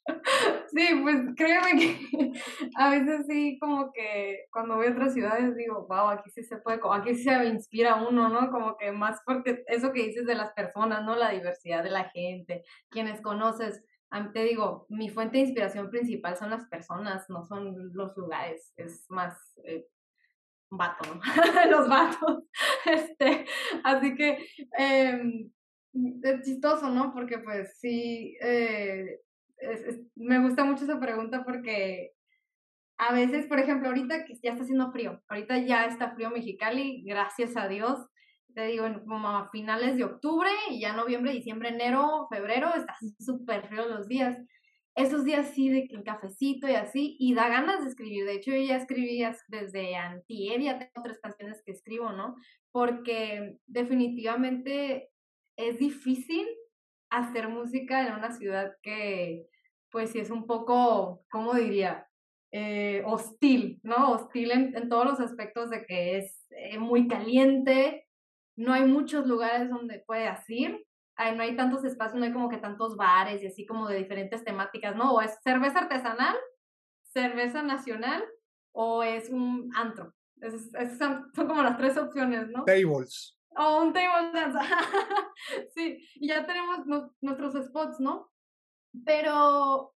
Sí, 0.75 0.88
pues 1.03 1.17
créeme 1.38 1.79
que 1.79 2.31
a 2.77 2.89
veces 2.89 3.27
sí, 3.29 3.59
como 3.59 3.91
que 3.93 4.45
cuando 4.51 4.75
voy 4.75 4.88
a 4.88 4.91
otras 4.91 5.13
ciudades 5.13 5.55
digo, 5.55 5.86
wow, 5.88 6.09
aquí 6.09 6.31
sí 6.31 6.43
se 6.43 6.57
puede, 6.57 6.79
aquí 6.91 7.13
sí 7.13 7.23
se 7.23 7.45
inspira 7.45 8.03
uno, 8.03 8.27
¿no? 8.27 8.49
Como 8.49 8.75
que 8.75 8.91
más 8.91 9.19
porque 9.23 9.63
eso 9.67 9.93
que 9.93 10.07
dices 10.07 10.25
de 10.25 10.33
las 10.33 10.51
personas, 10.53 11.05
¿no? 11.05 11.15
La 11.15 11.29
diversidad 11.29 11.83
de 11.83 11.91
la 11.91 12.09
gente, 12.09 12.63
quienes 12.89 13.21
conoces 13.21 13.83
te 14.31 14.43
digo, 14.43 14.86
mi 14.89 15.09
fuente 15.09 15.38
de 15.38 15.45
inspiración 15.45 15.89
principal 15.89 16.38
son 16.38 16.51
las 16.51 16.65
personas, 16.67 17.27
no 17.29 17.43
son 17.45 17.93
los 17.93 18.15
lugares, 18.15 18.71
es 18.77 19.05
más 19.09 19.36
eh, 19.65 19.88
vato, 20.77 21.13
¿no? 21.13 21.21
los 21.69 21.89
vatos. 21.89 22.43
Este, 22.86 23.45
así 23.83 24.15
que 24.15 24.45
em, 24.77 25.49
es 26.21 26.41
chistoso, 26.43 26.89
¿no? 26.89 27.13
Porque 27.13 27.39
pues 27.39 27.77
sí, 27.79 28.38
eh, 28.41 29.19
me 30.15 30.39
gusta 30.39 30.63
mucho 30.63 30.83
esa 30.83 30.99
pregunta 30.99 31.43
porque 31.45 32.12
a 32.97 33.13
veces, 33.13 33.47
por 33.47 33.59
ejemplo, 33.59 33.88
ahorita 33.88 34.25
que 34.25 34.36
ya 34.41 34.51
está 34.51 34.63
haciendo 34.63 34.91
frío, 34.91 35.21
ahorita 35.27 35.57
ya 35.59 35.86
está 35.86 36.13
frío 36.13 36.29
Mexicali, 36.29 37.03
gracias 37.05 37.57
a 37.57 37.67
Dios, 37.67 37.99
te 38.53 38.67
digo, 38.67 38.86
como 39.05 39.29
a 39.29 39.49
finales 39.49 39.97
de 39.97 40.03
octubre 40.03 40.49
y 40.69 40.81
ya 40.81 40.93
noviembre, 40.93 41.31
diciembre, 41.31 41.69
enero, 41.69 42.27
febrero, 42.29 42.73
está 42.75 42.95
súper 43.19 43.67
frío 43.67 43.88
los 43.88 44.07
días. 44.07 44.38
Esos 44.95 45.25
días 45.25 45.49
sí 45.56 45.69
de 45.69 45.88
cafecito 46.03 46.67
y 46.67 46.75
así, 46.75 47.15
y 47.19 47.34
da 47.34 47.49
ganas 47.49 47.84
de 47.84 47.89
escribir. 47.89 48.25
De 48.25 48.36
hecho, 48.36 48.51
yo 48.51 48.58
ya 48.58 48.77
escribí 48.77 49.23
desde 49.47 49.95
antier, 49.95 50.62
ya 50.62 50.77
tengo 50.77 50.91
otras 50.97 51.19
canciones 51.19 51.63
que 51.65 51.71
escribo, 51.71 52.12
¿no? 52.12 52.36
Porque 52.71 53.58
definitivamente 53.65 55.10
es 55.58 55.79
difícil 55.79 56.47
hacer 57.10 57.49
música 57.49 58.08
en 58.08 58.13
una 58.13 58.32
ciudad 58.32 58.73
que, 58.84 59.47
pues 59.89 60.12
sí 60.12 60.19
es 60.19 60.29
un 60.29 60.45
poco, 60.45 61.23
¿cómo 61.32 61.53
diría? 61.56 62.08
Eh, 62.51 63.01
hostil, 63.06 63.79
¿no? 63.82 64.12
Hostil 64.12 64.51
en, 64.51 64.75
en, 64.75 64.89
todos 64.89 65.06
los 65.06 65.19
aspectos 65.19 65.71
de 65.71 65.86
que 65.86 66.17
es 66.17 66.45
eh, 66.51 66.77
muy 66.77 67.08
caliente, 67.08 68.08
no 68.56 68.73
hay 68.73 68.86
muchos 68.86 69.25
lugares 69.25 69.69
donde 69.69 70.03
puedas 70.06 70.47
ir, 70.49 70.86
no 71.17 71.43
hay 71.43 71.56
tantos 71.56 71.84
espacios, 71.84 72.19
no 72.19 72.26
hay 72.26 72.34
como 72.34 72.49
que 72.49 72.58
tantos 72.58 72.95
bares 72.95 73.41
y 73.41 73.47
así 73.47 73.65
como 73.65 73.88
de 73.88 73.97
diferentes 73.97 74.43
temáticas, 74.43 74.95
¿no? 74.95 75.13
O 75.13 75.21
es 75.21 75.38
cerveza 75.43 75.80
artesanal, 75.80 76.36
cerveza 77.04 77.62
nacional 77.62 78.23
o 78.73 79.04
es 79.04 79.30
un 79.30 79.71
antro. 79.76 80.13
son, 80.97 81.32
como 81.36 81.62
las 81.62 81.78
tres 81.78 81.97
opciones, 81.97 82.49
¿no? 82.49 82.63
Tables. 82.65 83.38
O 83.56 83.84
un 83.84 83.93
table 83.93 84.32
dance. 84.34 84.58
sí, 85.76 85.99
y 86.15 86.28
ya 86.28 86.45
tenemos 86.45 87.12
nuestros 87.21 87.65
spots, 87.65 87.99
¿no? 87.99 88.32
Pero... 89.06 89.93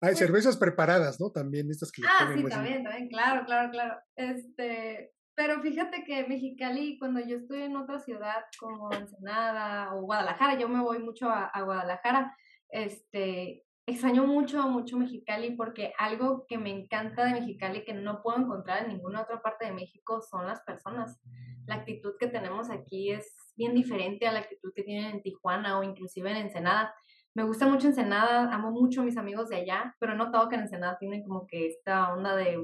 Hay 0.00 0.10
pues 0.10 0.18
cervezas 0.18 0.56
preparadas, 0.56 1.20
¿no? 1.20 1.30
También 1.30 1.70
estas 1.70 1.92
que... 1.92 2.02
Ah, 2.04 2.32
sí, 2.34 2.44
también, 2.48 2.82
también, 2.82 3.08
claro, 3.08 3.44
claro, 3.44 3.70
claro. 3.70 4.00
Este, 4.16 5.12
pero 5.44 5.60
fíjate 5.60 6.04
que 6.04 6.24
Mexicali, 6.28 6.96
cuando 7.00 7.18
yo 7.18 7.38
estoy 7.38 7.62
en 7.62 7.74
otra 7.74 7.98
ciudad 7.98 8.44
como 8.60 8.92
Ensenada 8.92 9.92
o 9.92 10.02
Guadalajara, 10.02 10.56
yo 10.56 10.68
me 10.68 10.80
voy 10.80 11.00
mucho 11.00 11.28
a, 11.28 11.50
Guadalajara, 11.64 12.36
este, 12.68 13.64
extraño 13.84 14.24
mucho, 14.24 14.62
mucho 14.68 14.96
Mexicali 14.98 15.56
porque 15.56 15.94
algo 15.98 16.46
que 16.48 16.58
me 16.58 16.70
encanta 16.70 17.24
de 17.24 17.32
Mexicali 17.32 17.82
que 17.84 17.92
no 17.92 18.22
puedo 18.22 18.38
encontrar 18.38 18.84
en 18.84 18.90
ninguna 18.90 19.22
otra 19.22 19.42
parte 19.42 19.66
de 19.66 19.72
México 19.72 20.22
son 20.22 20.46
las 20.46 20.60
personas. 20.60 21.20
La 21.66 21.74
actitud 21.74 22.12
que 22.20 22.28
tenemos 22.28 22.70
aquí 22.70 23.10
es 23.10 23.34
bien 23.56 23.74
diferente 23.74 24.28
a 24.28 24.32
la 24.32 24.38
actitud 24.38 24.72
que 24.76 24.84
tienen 24.84 25.10
en 25.10 25.22
Tijuana 25.22 25.76
o 25.76 25.82
inclusive 25.82 26.30
en 26.30 26.36
Ensenada. 26.36 26.94
Me 27.34 27.44
gusta 27.44 27.66
mucho 27.66 27.86
Ensenada, 27.86 28.52
amo 28.52 28.70
mucho 28.70 29.00
a 29.00 29.04
mis 29.04 29.16
amigos 29.16 29.48
de 29.48 29.56
allá, 29.56 29.96
pero 29.98 30.12
he 30.12 30.16
notado 30.16 30.48
que 30.48 30.56
en 30.56 30.62
Ensenada 30.62 30.98
tienen 30.98 31.22
como 31.22 31.46
que 31.46 31.66
esta 31.66 32.12
onda 32.12 32.36
de 32.36 32.58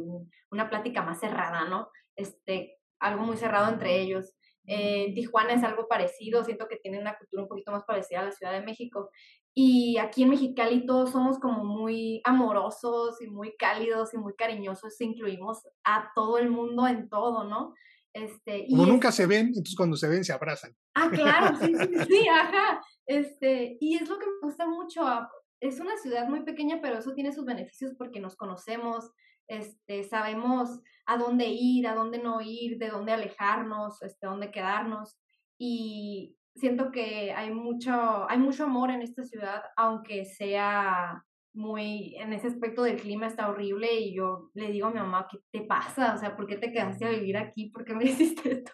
una 0.50 0.68
plática 0.68 1.02
más 1.02 1.20
cerrada, 1.20 1.64
¿no? 1.64 1.88
este, 2.18 2.78
algo 3.00 3.22
muy 3.22 3.36
cerrado 3.36 3.72
entre 3.72 4.00
ellos. 4.00 4.34
Eh, 4.66 5.14
Tijuana 5.14 5.54
es 5.54 5.64
algo 5.64 5.88
parecido, 5.88 6.44
siento 6.44 6.68
que 6.68 6.76
tiene 6.76 7.00
una 7.00 7.16
cultura 7.16 7.44
un 7.44 7.48
poquito 7.48 7.72
más 7.72 7.84
parecida 7.84 8.20
a 8.20 8.24
la 8.24 8.32
Ciudad 8.32 8.52
de 8.52 8.60
México. 8.66 9.08
Y 9.54 9.96
aquí 9.96 10.24
en 10.24 10.30
Mexicali 10.30 10.84
todos 10.84 11.10
somos 11.10 11.38
como 11.38 11.64
muy 11.64 12.20
amorosos 12.24 13.22
y 13.22 13.28
muy 13.28 13.56
cálidos 13.56 14.12
y 14.12 14.18
muy 14.18 14.34
cariñosos, 14.34 15.00
incluimos 15.00 15.66
a 15.84 16.10
todo 16.14 16.38
el 16.38 16.50
mundo 16.50 16.86
en 16.86 17.08
todo, 17.08 17.44
¿no? 17.44 17.72
Este, 18.18 18.66
como 18.68 18.84
nunca 18.86 19.12
se 19.12 19.26
ven, 19.26 19.48
entonces 19.48 19.76
cuando 19.76 19.96
se 19.96 20.08
ven 20.08 20.24
se 20.24 20.32
abrazan. 20.32 20.74
Ah, 20.94 21.08
claro, 21.08 21.56
sí, 21.56 21.72
sí, 21.74 21.88
sí, 22.08 22.28
ajá. 22.28 22.82
Este, 23.06 23.76
y 23.80 23.94
es 23.96 24.08
lo 24.08 24.18
que 24.18 24.26
me 24.26 24.32
gusta 24.42 24.66
mucho. 24.66 25.06
Ah, 25.06 25.30
es 25.60 25.78
una 25.78 25.96
ciudad 25.96 26.28
muy 26.28 26.42
pequeña, 26.42 26.80
pero 26.82 26.98
eso 26.98 27.14
tiene 27.14 27.32
sus 27.32 27.44
beneficios 27.44 27.94
porque 27.96 28.18
nos 28.18 28.34
conocemos, 28.36 29.10
este, 29.46 30.02
sabemos 30.02 30.80
a 31.06 31.16
dónde 31.16 31.46
ir, 31.46 31.86
a 31.86 31.94
dónde 31.94 32.18
no 32.18 32.40
ir, 32.40 32.78
de 32.78 32.88
dónde 32.88 33.12
alejarnos, 33.12 34.02
este, 34.02 34.26
dónde 34.26 34.50
quedarnos. 34.50 35.16
Y 35.56 36.36
siento 36.56 36.90
que 36.90 37.32
hay 37.32 37.52
mucho, 37.52 38.28
hay 38.28 38.38
mucho 38.38 38.64
amor 38.64 38.90
en 38.90 39.02
esta 39.02 39.22
ciudad, 39.22 39.62
aunque 39.76 40.24
sea 40.24 41.24
muy, 41.58 42.14
en 42.16 42.32
ese 42.32 42.46
aspecto 42.46 42.84
del 42.84 43.00
clima 43.00 43.26
está 43.26 43.48
horrible 43.48 43.92
y 43.92 44.14
yo 44.14 44.50
le 44.54 44.70
digo 44.70 44.86
a 44.86 44.90
mi 44.90 45.00
mamá, 45.00 45.26
¿qué 45.28 45.38
te 45.50 45.66
pasa? 45.66 46.14
O 46.14 46.16
sea, 46.16 46.36
¿por 46.36 46.46
qué 46.46 46.56
te 46.56 46.70
quedaste 46.70 47.04
a 47.04 47.10
vivir 47.10 47.36
aquí? 47.36 47.68
¿Por 47.70 47.84
qué 47.84 47.94
me 47.94 48.04
hiciste 48.10 48.52
esto? 48.52 48.72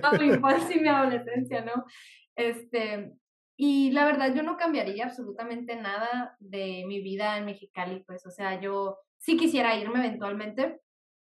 Toda 0.00 0.18
mi 0.18 0.26
infancia 0.34 0.76
y 0.76 0.80
mi 0.80 0.88
adolescencia, 0.88 1.64
¿no? 1.64 1.84
Este, 2.34 3.12
y 3.56 3.92
la 3.92 4.04
verdad 4.04 4.34
yo 4.34 4.42
no 4.42 4.56
cambiaría 4.56 5.04
absolutamente 5.04 5.76
nada 5.76 6.36
de 6.40 6.84
mi 6.88 7.00
vida 7.02 7.38
en 7.38 7.44
Mexicali, 7.44 8.02
pues, 8.04 8.26
o 8.26 8.30
sea, 8.32 8.60
yo 8.60 8.98
sí 9.18 9.36
quisiera 9.36 9.76
irme 9.76 10.04
eventualmente, 10.04 10.80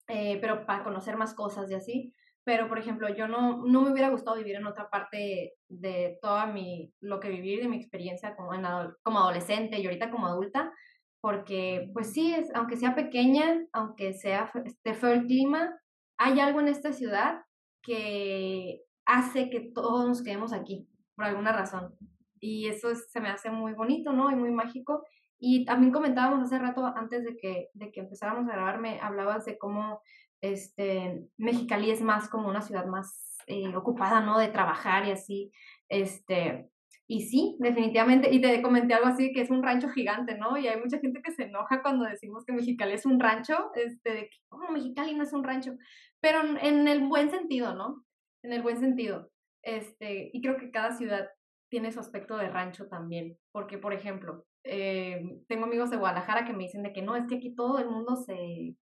eh, 0.10 0.38
pero 0.42 0.66
para 0.66 0.84
conocer 0.84 1.16
más 1.16 1.34
cosas 1.34 1.72
y 1.72 1.76
así. 1.76 2.14
Pero 2.50 2.68
por 2.68 2.80
ejemplo, 2.80 3.08
yo 3.10 3.28
no, 3.28 3.64
no 3.64 3.84
me 3.84 3.92
hubiera 3.92 4.10
gustado 4.10 4.38
vivir 4.38 4.56
en 4.56 4.66
otra 4.66 4.90
parte 4.90 5.54
de 5.68 6.18
toda 6.20 6.48
mi, 6.48 6.92
lo 7.00 7.20
que 7.20 7.30
viví, 7.30 7.58
de 7.58 7.68
mi 7.68 7.78
experiencia 7.78 8.36
como, 8.36 8.56
en, 8.56 8.64
como 9.04 9.20
adolescente 9.20 9.78
y 9.78 9.86
ahorita 9.86 10.10
como 10.10 10.26
adulta, 10.26 10.74
porque 11.22 11.92
pues 11.94 12.12
sí, 12.12 12.34
es, 12.34 12.50
aunque 12.56 12.76
sea 12.76 12.96
pequeña, 12.96 13.68
aunque 13.72 14.16
sea 14.16 14.52
esté 14.66 14.96
feo 14.96 15.12
el 15.12 15.28
clima, 15.28 15.80
hay 16.18 16.40
algo 16.40 16.60
en 16.60 16.70
esta 16.70 16.92
ciudad 16.92 17.44
que 17.84 18.82
hace 19.06 19.52
que 19.52 19.60
todos 19.60 20.08
nos 20.08 20.24
quedemos 20.24 20.52
aquí, 20.52 20.90
por 21.16 21.26
alguna 21.26 21.52
razón. 21.52 21.94
Y 22.40 22.68
eso 22.68 22.96
se 22.96 23.22
me 23.22 23.30
hace 23.30 23.52
muy 23.52 23.74
bonito, 23.74 24.12
¿no? 24.12 24.32
Y 24.32 24.36
muy 24.36 24.50
mágico. 24.50 25.06
Y 25.38 25.66
también 25.66 25.94
comentábamos 25.94 26.42
hace 26.42 26.58
rato, 26.58 26.84
antes 26.96 27.24
de 27.26 27.38
que, 27.38 27.70
de 27.74 27.92
que 27.92 28.00
empezáramos 28.00 28.50
a 28.50 28.54
grabarme, 28.54 29.00
hablabas 29.04 29.46
de 29.46 29.60
cómo 29.60 30.02
este, 30.42 31.28
Mexicali 31.38 31.92
es 31.92 32.02
más 32.02 32.30
como 32.30 32.48
una 32.50 32.62
ciudad 32.62 32.86
más 32.86 33.38
eh, 33.48 33.76
ocupada, 33.76 34.22
¿no? 34.22 34.38
De 34.40 34.48
trabajar 34.50 35.08
y 35.08 35.12
así. 35.12 35.52
Este, 35.90 36.70
y 37.08 37.24
sí, 37.24 37.58
definitivamente, 37.60 38.32
y 38.32 38.40
te 38.40 38.62
comenté 38.62 38.94
algo 38.94 39.08
así, 39.08 39.34
que 39.34 39.42
es 39.42 39.50
un 39.50 39.64
rancho 39.64 39.90
gigante, 39.90 40.38
¿no? 40.38 40.58
Y 40.58 40.68
hay 40.68 40.80
mucha 40.80 41.00
gente 41.00 41.22
que 41.24 41.32
se 41.32 41.46
enoja 41.46 41.82
cuando 41.82 42.06
decimos 42.06 42.46
que 42.46 42.54
Mexicali 42.54 42.94
es 42.94 43.06
un 43.06 43.20
rancho, 43.20 43.72
este, 43.74 44.12
de 44.12 44.30
que, 44.30 44.38
oh, 44.50 44.72
Mexicali 44.72 45.16
no 45.16 45.24
es 45.24 45.34
un 45.34 45.44
rancho, 45.44 45.76
pero 46.22 46.42
en 46.62 46.88
el 46.88 47.08
buen 47.08 47.32
sentido, 47.32 47.74
¿no? 47.74 48.06
En 48.44 48.54
el 48.54 48.62
buen 48.62 48.80
sentido. 48.80 49.32
Este, 49.64 50.30
y 50.32 50.42
creo 50.42 50.58
que 50.58 50.70
cada 50.70 50.96
ciudad 50.96 51.28
tiene 51.70 51.92
su 51.92 52.00
aspecto 52.00 52.38
de 52.38 52.50
rancho 52.50 52.88
también, 52.88 53.38
porque, 53.52 53.80
por 53.80 53.94
ejemplo, 53.94 54.46
eh, 54.64 55.42
tengo 55.48 55.66
amigos 55.66 55.90
de 55.90 55.98
Guadalajara 55.98 56.46
que 56.46 56.54
me 56.54 56.64
dicen 56.64 56.84
de 56.84 56.94
que 56.94 57.02
no, 57.02 57.16
es 57.16 57.26
que 57.28 57.38
aquí 57.38 57.56
todo 57.56 57.80
el 57.80 57.90
mundo 57.90 58.18
se 58.18 58.76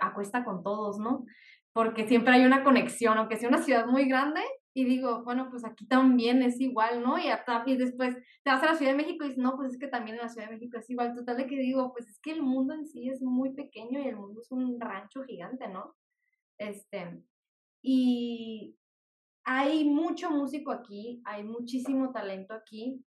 acuesta 0.00 0.44
con 0.44 0.62
todos, 0.62 0.98
¿no? 0.98 1.24
Porque 1.72 2.08
siempre 2.08 2.34
hay 2.34 2.44
una 2.44 2.64
conexión, 2.64 3.18
aunque 3.18 3.36
sea 3.36 3.48
una 3.48 3.62
ciudad 3.62 3.86
muy 3.86 4.08
grande, 4.08 4.42
y 4.78 4.84
digo, 4.84 5.24
bueno, 5.24 5.48
pues 5.50 5.64
aquí 5.64 5.86
también 5.86 6.40
es 6.40 6.60
igual, 6.60 7.02
¿no? 7.02 7.18
Y, 7.18 7.24
y 7.66 7.76
después 7.76 8.14
te 8.44 8.50
vas 8.50 8.62
a 8.62 8.66
la 8.66 8.74
Ciudad 8.76 8.92
de 8.92 8.98
México 8.98 9.24
y 9.24 9.28
dices, 9.28 9.42
no, 9.42 9.56
pues 9.56 9.72
es 9.72 9.78
que 9.78 9.88
también 9.88 10.16
en 10.16 10.22
la 10.22 10.28
Ciudad 10.28 10.46
de 10.46 10.54
México 10.54 10.78
es 10.78 10.88
igual. 10.88 11.16
Total 11.16 11.36
de 11.36 11.46
que 11.48 11.56
digo, 11.56 11.92
pues 11.92 12.08
es 12.08 12.20
que 12.20 12.30
el 12.30 12.42
mundo 12.42 12.74
en 12.74 12.86
sí 12.86 13.08
es 13.08 13.20
muy 13.20 13.54
pequeño 13.54 13.98
y 13.98 14.06
el 14.06 14.14
mundo 14.14 14.40
es 14.40 14.52
un 14.52 14.80
rancho 14.80 15.24
gigante, 15.24 15.66
¿no? 15.68 15.96
Este, 16.58 17.20
y 17.82 18.76
hay 19.42 19.84
mucho 19.84 20.30
músico 20.30 20.70
aquí, 20.70 21.22
hay 21.24 21.42
muchísimo 21.42 22.12
talento 22.12 22.54
aquí, 22.54 23.04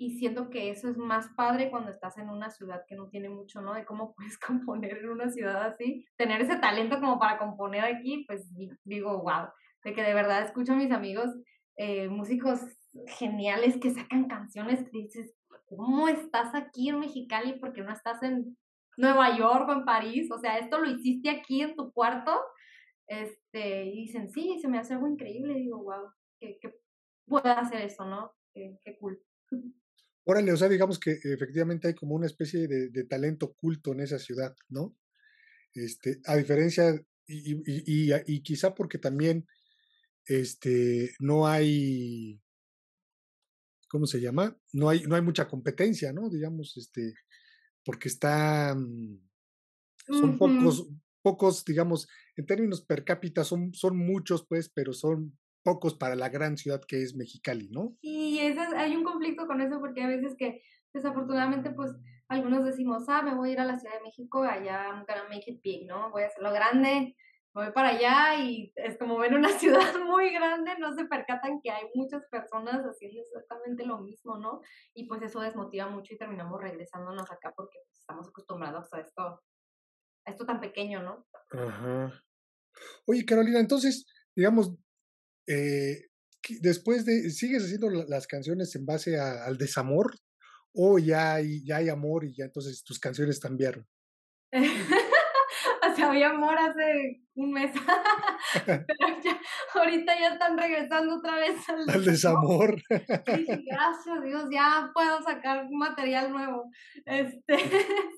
y 0.00 0.12
siento 0.12 0.48
que 0.48 0.70
eso 0.70 0.88
es 0.88 0.96
más 0.96 1.28
padre 1.36 1.70
cuando 1.70 1.90
estás 1.90 2.16
en 2.18 2.30
una 2.30 2.50
ciudad 2.50 2.84
que 2.86 2.94
no 2.94 3.08
tiene 3.08 3.28
mucho, 3.28 3.60
¿no? 3.60 3.74
De 3.74 3.84
cómo 3.84 4.14
puedes 4.16 4.38
componer 4.38 4.98
en 4.98 5.10
una 5.10 5.28
ciudad 5.28 5.62
así, 5.64 6.06
tener 6.16 6.40
ese 6.40 6.56
talento 6.56 7.00
como 7.00 7.18
para 7.18 7.36
componer 7.36 7.84
aquí, 7.84 8.24
pues 8.26 8.48
digo, 8.84 9.22
wow, 9.22 9.48
de 9.84 9.92
que 9.92 10.02
de 10.02 10.14
verdad 10.14 10.44
escucho 10.44 10.72
a 10.72 10.76
mis 10.76 10.92
amigos, 10.92 11.34
eh, 11.76 12.08
músicos 12.08 12.60
geniales 13.06 13.76
que 13.78 13.90
sacan 13.90 14.28
canciones 14.28 14.84
que 14.84 14.98
dices, 14.98 15.34
¿cómo 15.66 16.08
estás 16.08 16.54
aquí 16.54 16.88
en 16.88 17.00
Mexicali 17.00 17.58
porque 17.58 17.82
no 17.82 17.92
estás 17.92 18.22
en 18.22 18.56
Nueva 18.96 19.36
York 19.36 19.68
o 19.68 19.72
en 19.72 19.84
París? 19.84 20.30
O 20.30 20.38
sea, 20.38 20.58
esto 20.58 20.78
lo 20.78 20.88
hiciste 20.90 21.28
aquí 21.28 21.62
en 21.62 21.74
tu 21.74 21.92
cuarto. 21.92 22.40
Este, 23.06 23.84
y 23.86 24.02
dicen, 24.02 24.30
sí, 24.30 24.58
se 24.60 24.68
me 24.68 24.78
hace 24.78 24.94
algo 24.94 25.06
increíble. 25.06 25.54
Y 25.54 25.62
digo, 25.62 25.82
wow, 25.82 26.10
que, 26.40 26.58
que 26.60 26.74
pueda 27.26 27.52
hacer 27.60 27.82
eso, 27.82 28.04
¿no? 28.04 28.32
Qué, 28.52 28.78
qué 28.84 28.98
cool. 28.98 29.20
Órale, 30.30 30.52
o 30.52 30.58
sea, 30.58 30.68
digamos 30.68 30.98
que 30.98 31.12
efectivamente 31.24 31.88
hay 31.88 31.94
como 31.94 32.14
una 32.14 32.26
especie 32.26 32.68
de, 32.68 32.90
de 32.90 33.04
talento 33.04 33.46
oculto 33.46 33.92
en 33.92 34.00
esa 34.00 34.18
ciudad, 34.18 34.54
¿no? 34.68 34.94
Este, 35.72 36.20
a 36.26 36.36
diferencia, 36.36 37.02
y, 37.26 37.52
y, 37.54 38.10
y, 38.10 38.12
y, 38.26 38.42
quizá 38.42 38.74
porque 38.74 38.98
también 38.98 39.46
este, 40.26 41.14
no 41.18 41.48
hay, 41.48 42.38
¿cómo 43.88 44.04
se 44.04 44.20
llama? 44.20 44.54
No 44.74 44.90
hay, 44.90 45.04
no 45.04 45.16
hay 45.16 45.22
mucha 45.22 45.48
competencia, 45.48 46.12
¿no? 46.12 46.28
Digamos, 46.28 46.76
este, 46.76 47.14
porque 47.82 48.08
están, 48.08 49.22
son 50.08 50.36
pocos, 50.36 50.90
pocos, 51.22 51.64
digamos, 51.64 52.06
en 52.36 52.44
términos 52.44 52.84
per 52.84 53.02
cápita 53.02 53.44
son, 53.44 53.72
son 53.72 53.96
muchos, 53.96 54.46
pues, 54.46 54.68
pero 54.68 54.92
son 54.92 55.38
pocos 55.68 55.94
para 55.94 56.16
la 56.16 56.30
gran 56.30 56.56
ciudad 56.56 56.80
que 56.82 57.02
es 57.02 57.14
Mexicali, 57.14 57.68
¿no? 57.68 57.94
Sí, 58.00 58.40
eso, 58.40 58.62
hay 58.74 58.96
un 58.96 59.04
conflicto 59.04 59.46
con 59.46 59.60
eso 59.60 59.78
porque 59.80 60.02
a 60.02 60.08
veces 60.08 60.34
que 60.34 60.62
desafortunadamente 60.94 61.68
pues 61.72 61.90
algunos 62.26 62.64
decimos, 62.64 63.04
ah, 63.08 63.20
me 63.20 63.34
voy 63.34 63.50
a 63.50 63.52
ir 63.52 63.60
a 63.60 63.66
la 63.66 63.78
Ciudad 63.78 63.96
de 63.96 64.04
México, 64.04 64.42
allá 64.44 64.86
I'm 64.86 65.04
gonna 65.06 65.28
make 65.28 65.44
it 65.46 65.60
big, 65.62 65.86
¿no? 65.86 66.10
Voy 66.10 66.22
a 66.22 66.28
hacerlo 66.28 66.52
grande, 66.52 67.14
voy 67.52 67.70
para 67.72 67.90
allá 67.90 68.42
y 68.42 68.72
es 68.76 68.96
como 68.96 69.18
ver 69.18 69.34
una 69.34 69.50
ciudad 69.58 69.94
muy 70.06 70.32
grande, 70.32 70.78
no 70.78 70.94
se 70.94 71.04
percatan 71.04 71.60
que 71.62 71.70
hay 71.70 71.84
muchas 71.94 72.24
personas 72.30 72.82
haciendo 72.82 73.20
exactamente 73.20 73.84
lo 73.84 73.98
mismo, 73.98 74.38
¿no? 74.38 74.62
Y 74.94 75.06
pues 75.06 75.20
eso 75.20 75.40
desmotiva 75.40 75.90
mucho 75.90 76.14
y 76.14 76.18
terminamos 76.18 76.62
regresándonos 76.62 77.30
acá 77.30 77.52
porque 77.54 77.78
pues, 77.84 78.00
estamos 78.00 78.26
acostumbrados 78.26 78.90
a 78.94 79.00
esto, 79.00 79.22
a 80.24 80.30
esto 80.30 80.46
tan 80.46 80.60
pequeño, 80.60 81.02
¿no? 81.02 81.26
Ajá. 81.50 82.24
Oye, 83.04 83.26
Carolina, 83.26 83.60
entonces, 83.60 84.06
digamos, 84.34 84.74
eh, 85.48 86.08
después 86.60 87.04
de, 87.04 87.30
¿sigues 87.30 87.64
haciendo 87.64 87.90
las 87.90 88.26
canciones 88.26 88.74
en 88.76 88.86
base 88.86 89.18
al 89.18 89.56
desamor? 89.56 90.14
¿O 90.74 90.98
ya 90.98 91.34
hay, 91.34 91.64
ya 91.64 91.76
hay 91.76 91.88
amor 91.88 92.24
y 92.24 92.36
ya 92.36 92.44
entonces 92.44 92.84
tus 92.84 92.98
canciones 92.98 93.40
cambiaron? 93.40 93.86
o 94.52 95.96
sea, 95.96 96.10
había 96.10 96.30
amor 96.30 96.56
hace 96.58 97.22
un 97.34 97.52
mes. 97.52 97.72
Pero 98.66 99.20
ya, 99.22 99.40
ahorita 99.74 100.18
ya 100.18 100.32
están 100.34 100.56
regresando 100.56 101.16
otra 101.16 101.36
vez 101.36 101.56
al, 101.68 102.04
desamor. 102.04 102.80
gracias 102.88 104.08
a 104.08 104.20
Dios, 104.24 104.44
ya 104.52 104.90
puedo 104.94 105.22
sacar 105.22 105.66
material 105.70 106.30
nuevo. 106.30 106.70
Este, 107.04 107.58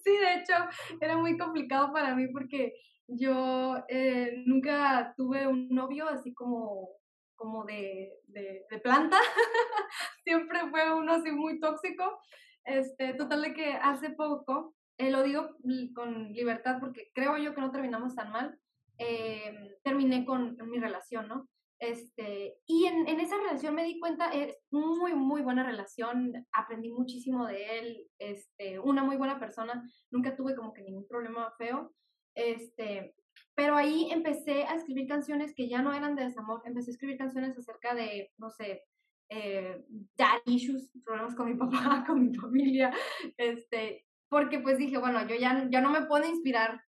sí, 0.04 0.10
de 0.10 0.34
hecho, 0.34 0.54
era 1.00 1.16
muy 1.16 1.36
complicado 1.36 1.92
para 1.92 2.14
mí 2.14 2.28
porque 2.28 2.72
yo 3.08 3.76
eh, 3.88 4.42
nunca 4.46 5.14
tuve 5.16 5.46
un 5.46 5.68
novio 5.68 6.08
así 6.08 6.32
como 6.32 6.99
como 7.40 7.64
de, 7.64 8.20
de, 8.26 8.78
planta, 8.82 9.16
siempre 10.24 10.60
fue 10.68 10.92
uno 10.92 11.14
así 11.14 11.32
muy 11.32 11.58
tóxico. 11.58 12.20
Este, 12.64 13.14
total 13.14 13.40
de 13.40 13.54
que 13.54 13.72
hace 13.72 14.10
poco, 14.10 14.74
eh, 14.98 15.10
lo 15.10 15.22
digo 15.22 15.56
con 15.94 16.34
libertad 16.34 16.76
porque 16.80 17.10
creo 17.14 17.38
yo 17.38 17.54
que 17.54 17.62
no 17.62 17.70
terminamos 17.70 18.14
tan 18.14 18.30
mal, 18.30 18.58
eh, 18.98 19.78
terminé 19.82 20.26
con 20.26 20.54
mi 20.68 20.78
relación, 20.78 21.28
¿no? 21.28 21.48
Este, 21.78 22.58
y 22.66 22.84
en, 22.84 23.08
en, 23.08 23.20
esa 23.20 23.38
relación 23.38 23.74
me 23.74 23.84
di 23.84 23.98
cuenta, 23.98 24.30
es 24.32 24.54
muy, 24.70 25.14
muy 25.14 25.40
buena 25.40 25.64
relación, 25.64 26.46
aprendí 26.52 26.90
muchísimo 26.90 27.46
de 27.46 27.78
él, 27.78 28.06
este, 28.18 28.78
una 28.78 29.02
muy 29.02 29.16
buena 29.16 29.40
persona, 29.40 29.82
nunca 30.10 30.36
tuve 30.36 30.54
como 30.54 30.74
que 30.74 30.82
ningún 30.82 31.08
problema 31.08 31.54
feo, 31.56 31.94
este, 32.34 33.14
pero 33.54 33.76
ahí 33.76 34.08
empecé 34.10 34.64
a 34.64 34.74
escribir 34.74 35.08
canciones 35.08 35.54
que 35.54 35.68
ya 35.68 35.82
no 35.82 35.92
eran 35.92 36.14
de 36.14 36.24
desamor, 36.24 36.62
empecé 36.64 36.90
a 36.90 36.94
escribir 36.94 37.18
canciones 37.18 37.56
acerca 37.56 37.94
de, 37.94 38.30
no 38.38 38.50
sé, 38.50 38.84
eh, 39.28 39.84
dad 40.16 40.38
issues, 40.46 40.90
problemas 41.04 41.34
con 41.34 41.46
mi 41.46 41.54
papá, 41.58 42.04
con 42.06 42.20
mi 42.20 42.34
familia, 42.34 42.92
este, 43.36 44.06
porque 44.28 44.60
pues 44.60 44.78
dije, 44.78 44.98
bueno, 44.98 45.26
yo 45.26 45.36
ya, 45.36 45.68
ya 45.70 45.80
no 45.80 45.90
me 45.90 46.06
puedo 46.06 46.26
inspirar 46.26 46.80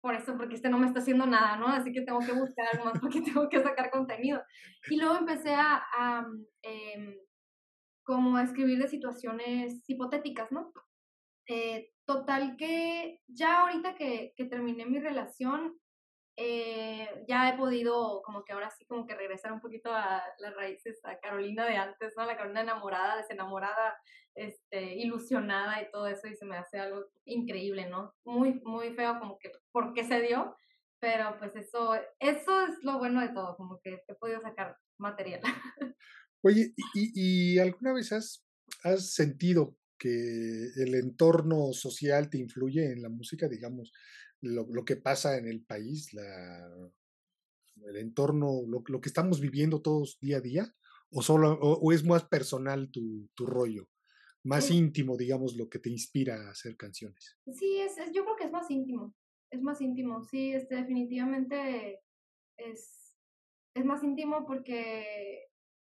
por 0.00 0.14
eso, 0.14 0.36
porque 0.36 0.54
este 0.54 0.68
no 0.68 0.78
me 0.78 0.86
está 0.86 1.00
haciendo 1.00 1.26
nada, 1.26 1.56
¿no? 1.56 1.66
Así 1.66 1.92
que 1.92 2.02
tengo 2.02 2.20
que 2.20 2.32
buscar 2.32 2.66
algo 2.72 2.84
más 2.84 3.00
porque 3.00 3.20
tengo 3.22 3.48
que 3.48 3.62
sacar 3.62 3.90
contenido. 3.90 4.42
Y 4.88 4.96
luego 4.96 5.16
empecé 5.16 5.54
a, 5.54 5.82
a 5.92 6.26
em, 6.62 7.16
como 8.04 8.36
a 8.36 8.44
escribir 8.44 8.78
de 8.78 8.88
situaciones 8.88 9.82
hipotéticas, 9.88 10.52
¿no? 10.52 10.72
Eh, 11.48 11.90
total 12.06 12.56
que 12.56 13.20
ya 13.26 13.60
ahorita 13.60 13.94
que, 13.96 14.32
que 14.36 14.44
terminé 14.44 14.86
mi 14.86 14.98
relación, 14.98 15.78
eh, 16.40 17.24
ya 17.26 17.48
he 17.48 17.56
podido 17.56 18.22
como 18.22 18.44
que 18.44 18.52
ahora 18.52 18.70
sí 18.70 18.84
como 18.86 19.04
que 19.08 19.16
regresar 19.16 19.52
un 19.52 19.60
poquito 19.60 19.92
a 19.92 20.22
las 20.38 20.54
raíces, 20.54 21.00
a 21.02 21.18
Carolina 21.18 21.66
de 21.66 21.76
antes, 21.76 22.14
¿no? 22.16 22.24
La 22.24 22.36
Carolina 22.36 22.60
enamorada, 22.60 23.16
desenamorada, 23.16 23.96
este, 24.36 24.94
ilusionada 24.94 25.82
y 25.82 25.90
todo 25.90 26.06
eso 26.06 26.28
y 26.28 26.36
se 26.36 26.44
me 26.44 26.56
hace 26.56 26.78
algo 26.78 27.06
increíble, 27.24 27.90
¿no? 27.90 28.14
Muy, 28.24 28.60
muy 28.62 28.94
feo 28.94 29.18
como 29.18 29.36
que 29.40 29.50
por 29.72 29.92
qué 29.94 30.04
se 30.04 30.22
dio, 30.22 30.54
pero 31.00 31.36
pues 31.40 31.56
eso, 31.56 31.96
eso 32.20 32.66
es 32.68 32.76
lo 32.82 32.98
bueno 32.98 33.20
de 33.20 33.30
todo, 33.30 33.56
como 33.56 33.80
que 33.82 34.04
he 34.06 34.14
podido 34.14 34.40
sacar 34.40 34.76
material. 34.96 35.40
Oye, 36.42 36.72
¿y, 36.94 37.54
y 37.56 37.58
alguna 37.58 37.92
vez 37.94 38.12
has, 38.12 38.46
has 38.84 39.12
sentido 39.12 39.76
que 39.98 40.68
el 40.76 40.94
entorno 40.94 41.72
social 41.72 42.30
te 42.30 42.38
influye 42.38 42.92
en 42.92 43.02
la 43.02 43.08
música, 43.08 43.48
digamos? 43.48 43.92
Lo, 44.40 44.66
lo 44.68 44.84
que 44.84 44.96
pasa 44.96 45.36
en 45.36 45.46
el 45.46 45.64
país, 45.64 46.12
la, 46.14 46.68
el 47.86 47.96
entorno, 47.96 48.62
lo, 48.66 48.82
lo, 48.86 49.00
que 49.00 49.08
estamos 49.08 49.40
viviendo 49.40 49.82
todos 49.82 50.18
día 50.20 50.38
a 50.38 50.40
día, 50.40 50.74
o, 51.10 51.22
solo, 51.22 51.52
o, 51.60 51.92
es 51.92 52.04
más 52.04 52.24
personal 52.24 52.90
tu, 52.90 53.28
tu 53.34 53.46
rollo, 53.46 53.88
más 54.44 54.70
íntimo, 54.70 55.16
digamos, 55.16 55.56
lo 55.56 55.68
que 55.68 55.78
te 55.78 55.90
inspira 55.90 56.46
a 56.46 56.50
hacer 56.50 56.76
canciones. 56.76 57.36
Sí, 57.52 57.78
es, 57.78 57.98
es, 57.98 58.12
yo 58.12 58.24
creo 58.24 58.36
que 58.36 58.44
es 58.44 58.52
más 58.52 58.70
íntimo, 58.70 59.14
es 59.50 59.62
más 59.62 59.80
íntimo, 59.80 60.22
sí, 60.24 60.52
este, 60.52 60.76
definitivamente 60.76 62.00
es, 62.56 63.16
es 63.74 63.84
más 63.84 64.02
íntimo 64.04 64.46
porque, 64.46 65.47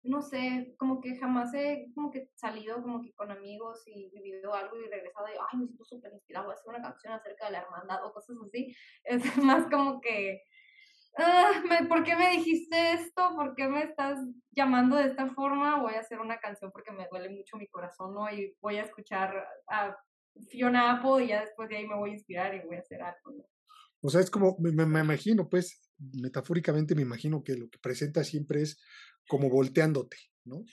no 0.06 0.22
sé, 0.22 0.74
como 0.78 1.02
que 1.02 1.18
jamás 1.18 1.54
he 1.54 1.92
como 1.94 2.12
que 2.12 2.30
salido 2.36 2.82
como 2.82 3.02
que 3.02 3.14
con 3.14 3.32
amigos 3.32 3.84
y 3.86 4.10
vivido 4.10 4.54
algo 4.54 4.78
y 4.78 4.90
regresado 4.90 5.28
y, 5.28 5.32
ay, 5.32 5.60
me 5.60 5.66
siento 5.66 5.86
súper 5.86 6.14
inspirado, 6.14 6.46
voy 6.46 6.54
a 6.54 6.56
hacer 6.56 6.70
una 6.70 6.82
canción 6.82 7.14
acerca 7.14 7.46
de 7.46 7.52
la 7.54 7.62
hermandad 7.62 8.06
o 8.06 8.14
cosas 8.14 8.38
así. 8.46 8.76
Es 9.04 9.22
más 9.38 9.68
como 9.70 10.00
que 10.02 10.42
ah, 11.18 11.64
¿por 11.88 12.04
qué 12.04 12.16
me 12.16 12.32
dijiste 12.32 12.94
esto? 12.94 13.32
¿Por 13.36 13.56
qué 13.56 13.68
me 13.68 13.84
estás 13.84 14.20
llamando 14.52 14.98
de 14.98 15.06
esta 15.06 15.30
forma? 15.34 15.82
Voy 15.82 15.94
a 15.96 16.00
hacer 16.00 16.20
una 16.20 16.38
canción 16.40 16.72
porque 16.72 16.92
me 16.92 17.08
duele 17.10 17.30
mucho 17.30 17.58
mi 17.58 17.68
corazón, 17.68 18.14
¿no? 18.14 18.30
Y 18.32 18.56
voy 18.62 18.78
a 18.78 18.84
escuchar 18.84 19.34
a 19.68 19.96
Fiona 20.50 20.94
Apple 20.94 21.26
y 21.26 21.30
ya 21.30 21.42
después 21.42 21.70
de 21.70 21.78
ahí 21.78 21.88
me 21.88 21.96
voy 21.96 22.12
a 22.12 22.14
inspirar 22.14 22.54
y 22.56 22.66
voy 22.66 22.78
a 22.78 22.80
hacer 22.80 23.02
algo, 23.02 23.32
¿no? 23.32 23.46
O 24.02 24.10
sea, 24.10 24.22
es 24.22 24.30
como, 24.30 24.56
me, 24.60 24.86
me 24.86 25.00
imagino, 25.00 25.50
pues, 25.50 25.85
metafóricamente 25.98 26.96
me 26.96 27.02
imagino 27.02 27.44
que 27.44 27.56
lo 27.56 27.70
que 27.70 27.80
presenta 27.80 28.24
siempre 28.24 28.62
es 28.62 28.80
como 29.28 29.50
volteándote, 29.50 30.18
¿no? 30.46 30.64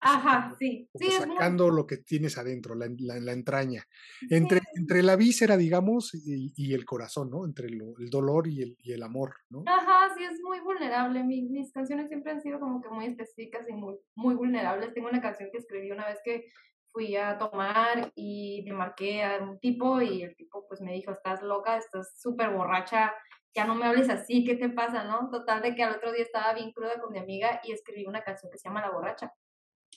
Ajá, 0.00 0.54
sí. 0.58 0.88
sí 0.94 1.10
sacando 1.10 1.70
lo 1.70 1.86
que 1.86 1.96
tienes 1.96 2.38
adentro, 2.38 2.76
la, 2.76 2.88
la, 2.98 3.32
entraña. 3.32 3.82
Entre, 4.30 4.60
entre 4.76 5.02
la 5.02 5.16
víscera, 5.16 5.56
digamos, 5.56 6.12
y, 6.14 6.72
el 6.72 6.84
corazón, 6.84 7.30
¿no? 7.30 7.44
Entre 7.44 7.66
el 7.66 8.08
dolor 8.08 8.46
y 8.46 8.62
el, 8.62 8.76
y 8.78 8.92
el 8.92 9.02
amor, 9.02 9.34
¿no? 9.50 9.64
Ajá, 9.66 10.14
sí, 10.16 10.22
es 10.22 10.40
muy 10.40 10.60
vulnerable. 10.60 11.24
mis 11.24 11.50
mis 11.50 11.72
canciones 11.72 12.08
siempre 12.08 12.30
han 12.30 12.40
sido 12.40 12.60
como 12.60 12.80
que 12.80 12.88
muy 12.90 13.06
específicas 13.06 13.68
y 13.68 13.72
muy, 13.72 13.96
muy 14.14 14.36
vulnerables. 14.36 14.94
Tengo 14.94 15.08
una 15.08 15.20
canción 15.20 15.48
que 15.50 15.58
escribí 15.58 15.90
una 15.90 16.06
vez 16.06 16.18
que 16.24 16.44
fui 16.92 17.16
a 17.16 17.36
tomar 17.36 18.12
y 18.14 18.62
me 18.66 18.74
marqué 18.74 19.22
a 19.24 19.42
un 19.42 19.58
tipo 19.58 20.00
y 20.00 20.22
el 20.22 20.36
tipo 20.36 20.66
pues 20.68 20.80
me 20.80 20.92
dijo, 20.92 21.10
estás 21.10 21.42
loca, 21.42 21.76
estás 21.76 22.18
súper 22.20 22.50
borracha, 22.50 23.12
ya 23.54 23.64
no 23.64 23.74
me 23.74 23.86
hables 23.86 24.08
así, 24.10 24.44
¿qué 24.44 24.54
te 24.54 24.68
pasa, 24.68 25.04
no? 25.04 25.30
Total 25.30 25.62
de 25.62 25.74
que 25.74 25.82
al 25.82 25.96
otro 25.96 26.12
día 26.12 26.22
estaba 26.22 26.54
bien 26.54 26.72
cruda 26.72 27.00
con 27.00 27.12
mi 27.12 27.18
amiga 27.18 27.60
y 27.64 27.72
escribí 27.72 28.06
una 28.06 28.22
canción 28.22 28.50
que 28.50 28.58
se 28.58 28.68
llama 28.68 28.82
La 28.82 28.90
borracha. 28.90 29.32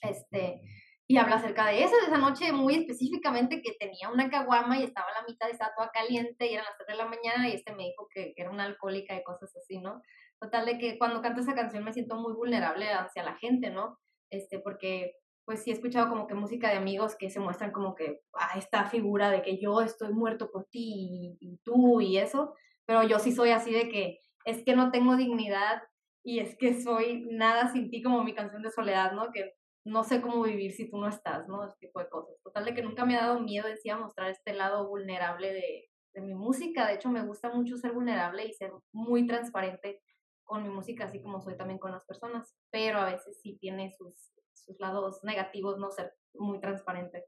Este, 0.01 0.61
y 1.07 1.17
habla 1.17 1.35
acerca 1.35 1.67
de 1.67 1.83
eso, 1.83 1.95
de 1.97 2.07
esa 2.07 2.17
noche 2.17 2.53
muy 2.53 2.73
específicamente 2.75 3.61
que 3.61 3.73
tenía 3.77 4.09
una 4.09 4.29
caguama 4.29 4.79
y 4.79 4.83
estaba 4.83 5.07
a 5.09 5.21
la 5.21 5.27
mitad 5.27 5.49
estaba 5.49 5.73
toda 5.75 5.91
caliente 5.91 6.49
y 6.49 6.53
eran 6.53 6.65
las 6.65 6.77
3 6.77 6.87
de 6.87 6.95
la 6.95 7.09
mañana 7.09 7.49
y 7.49 7.53
este 7.53 7.75
me 7.75 7.83
dijo 7.83 8.07
que, 8.09 8.33
que, 8.33 8.41
era 8.41 8.49
una 8.49 8.63
alcohólica 8.63 9.15
y 9.15 9.23
cosas 9.23 9.53
así, 9.57 9.79
¿no? 9.79 10.01
Total 10.39 10.65
de 10.65 10.77
que 10.77 10.97
cuando 10.97 11.21
canto 11.21 11.41
esa 11.41 11.53
canción 11.53 11.83
me 11.83 11.91
siento 11.91 12.15
muy 12.15 12.33
vulnerable 12.33 12.89
hacia 12.93 13.23
la 13.23 13.35
gente, 13.35 13.69
¿no? 13.69 13.99
Este, 14.29 14.59
porque 14.59 15.15
pues 15.43 15.63
sí 15.63 15.71
he 15.71 15.73
escuchado 15.73 16.07
como 16.07 16.27
que 16.27 16.33
música 16.33 16.69
de 16.69 16.77
amigos 16.77 17.17
que 17.17 17.29
se 17.29 17.41
muestran 17.41 17.71
como 17.71 17.93
que 17.93 18.21
a 18.33 18.57
esta 18.57 18.85
figura 18.85 19.31
de 19.31 19.41
que 19.41 19.59
yo 19.59 19.81
estoy 19.81 20.13
muerto 20.13 20.49
por 20.49 20.65
ti 20.67 20.79
y, 20.81 21.37
y 21.41 21.57
tú 21.65 21.99
y 21.99 22.19
eso, 22.19 22.55
pero 22.91 23.03
yo 23.03 23.19
sí 23.19 23.31
soy 23.31 23.51
así 23.51 23.71
de 23.71 23.87
que 23.87 24.19
es 24.43 24.65
que 24.65 24.75
no 24.75 24.91
tengo 24.91 25.15
dignidad 25.15 25.81
y 26.25 26.39
es 26.39 26.57
que 26.57 26.81
soy 26.81 27.25
nada 27.31 27.71
sin 27.71 27.89
ti 27.89 28.03
como 28.03 28.21
mi 28.21 28.35
canción 28.35 28.61
de 28.61 28.69
soledad, 28.69 29.13
¿no? 29.13 29.31
Que 29.31 29.53
no 29.85 30.03
sé 30.03 30.19
cómo 30.19 30.43
vivir 30.43 30.73
si 30.73 30.91
tú 30.91 30.97
no 30.97 31.07
estás, 31.07 31.47
¿no? 31.47 31.63
Ese 31.63 31.77
tipo 31.79 32.01
de 32.01 32.09
cosas. 32.09 32.35
Total 32.43 32.65
de 32.65 32.73
que 32.73 32.83
nunca 32.83 33.05
me 33.05 33.15
ha 33.15 33.27
dado 33.27 33.39
miedo 33.39 33.69
en 33.69 33.77
sí 33.77 33.89
a 33.89 33.95
mostrar 33.95 34.29
este 34.29 34.51
lado 34.51 34.89
vulnerable 34.89 35.53
de, 35.53 35.89
de 36.13 36.21
mi 36.21 36.33
música. 36.33 36.85
De 36.85 36.95
hecho, 36.95 37.07
me 37.07 37.25
gusta 37.25 37.49
mucho 37.49 37.77
ser 37.77 37.93
vulnerable 37.93 38.45
y 38.45 38.51
ser 38.51 38.73
muy 38.91 39.25
transparente 39.25 40.01
con 40.43 40.61
mi 40.61 40.69
música, 40.69 41.05
así 41.05 41.21
como 41.21 41.39
soy 41.39 41.55
también 41.55 41.79
con 41.79 41.93
las 41.93 42.03
personas. 42.03 42.57
Pero 42.71 42.97
a 42.99 43.05
veces 43.05 43.39
sí 43.41 43.57
tiene 43.57 43.93
sus, 43.93 44.33
sus 44.51 44.77
lados 44.81 45.23
negativos 45.23 45.77
no 45.79 45.91
ser 45.91 46.11
muy 46.33 46.59
transparente. 46.59 47.23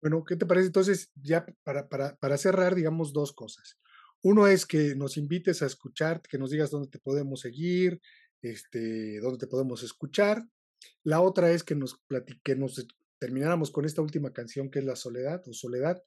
Bueno, 0.00 0.24
¿qué 0.24 0.34
te 0.34 0.46
parece 0.46 0.68
entonces? 0.68 1.12
Ya 1.14 1.44
para, 1.62 1.90
para, 1.90 2.16
para 2.16 2.38
cerrar, 2.38 2.74
digamos 2.74 3.12
dos 3.12 3.34
cosas. 3.34 3.78
Uno 4.22 4.46
es 4.46 4.66
que 4.66 4.94
nos 4.94 5.16
invites 5.16 5.62
a 5.62 5.66
escuchar, 5.66 6.22
que 6.22 6.38
nos 6.38 6.50
digas 6.50 6.70
dónde 6.70 6.88
te 6.88 6.98
podemos 6.98 7.40
seguir, 7.40 8.00
este, 8.40 9.18
dónde 9.20 9.38
te 9.38 9.46
podemos 9.46 9.82
escuchar. 9.82 10.44
La 11.02 11.20
otra 11.20 11.50
es 11.50 11.64
que 11.64 11.74
nos, 11.74 12.00
que 12.44 12.56
nos 12.56 12.86
termináramos 13.18 13.70
con 13.70 13.84
esta 13.84 14.02
última 14.02 14.32
canción 14.32 14.70
que 14.70 14.80
es 14.80 14.84
La 14.84 14.96
Soledad 14.96 15.42
o 15.46 15.52
Soledad, 15.52 16.02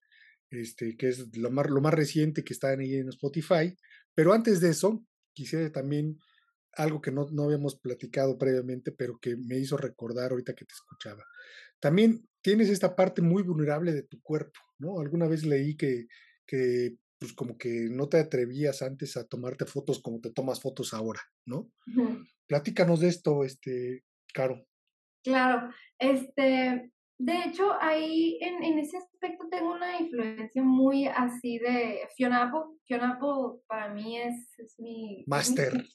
este, 0.50 0.96
que 0.98 1.10
es 1.10 1.36
lo 1.38 1.52
más, 1.52 1.70
lo 1.70 1.82
más 1.82 1.94
reciente 1.94 2.44
que 2.44 2.54
está 2.54 2.70
ahí 2.70 2.96
en 2.96 3.10
Spotify. 3.10 3.76
Pero 4.14 4.34
antes 4.34 4.62
de 4.62 4.70
eso, 4.70 5.04
quisiera 5.34 5.70
también 5.72 6.20
algo 6.74 7.02
que 7.02 7.12
no, 7.12 7.28
no 7.32 7.44
habíamos 7.44 7.80
platicado 7.80 8.38
previamente, 8.38 8.92
pero 8.92 9.18
que 9.20 9.36
me 9.38 9.58
hizo 9.58 9.78
recordar 9.78 10.32
ahorita 10.32 10.54
que 10.54 10.66
te 10.66 10.74
escuchaba. 10.74 11.24
También 11.80 12.28
tienes 12.42 12.70
esta 12.70 12.96
parte 12.96 13.22
muy 13.22 13.44
vulnerable 13.44 13.94
de 13.94 14.04
tu 14.04 14.22
cuerpo, 14.22 14.60
¿no? 14.78 15.00
Alguna 15.00 15.28
vez 15.28 15.46
leí 15.46 15.76
que, 15.76 16.08
que 16.46 16.98
pues 17.20 17.34
como 17.34 17.58
que 17.58 17.88
no 17.90 18.10
te 18.10 18.18
atrevías 18.20 18.82
antes 18.82 19.18
a 19.18 19.26
tomarte 19.26 19.66
fotos 19.66 20.02
como 20.02 20.20
te 20.20 20.32
tomas 20.32 20.62
fotos 20.62 20.94
ahora, 20.94 21.22
¿no? 21.46 21.70
Platícanos 22.48 23.00
de 23.00 23.08
esto, 23.10 23.44
este, 23.44 24.04
Caro. 24.34 24.66
Claro, 25.24 25.70
este, 25.98 26.92
de 27.18 27.34
hecho, 27.46 27.72
ahí 27.82 28.38
en, 28.42 28.64
en, 28.64 28.80
ese 28.80 28.98
aspecto 28.98 29.48
tengo 29.50 29.74
una 29.74 30.00
influencia 30.00 30.62
muy 30.62 31.08
así 31.08 31.58
de 31.60 32.02
Fiona 32.16 32.44
Apple. 32.44 32.78
Fiona 32.86 33.12
Apple 33.12 33.62
para 33.68 33.94
mí 33.94 34.20
es, 34.20 34.60
es 34.60 34.76
mi... 34.78 35.24
Master, 35.26 35.86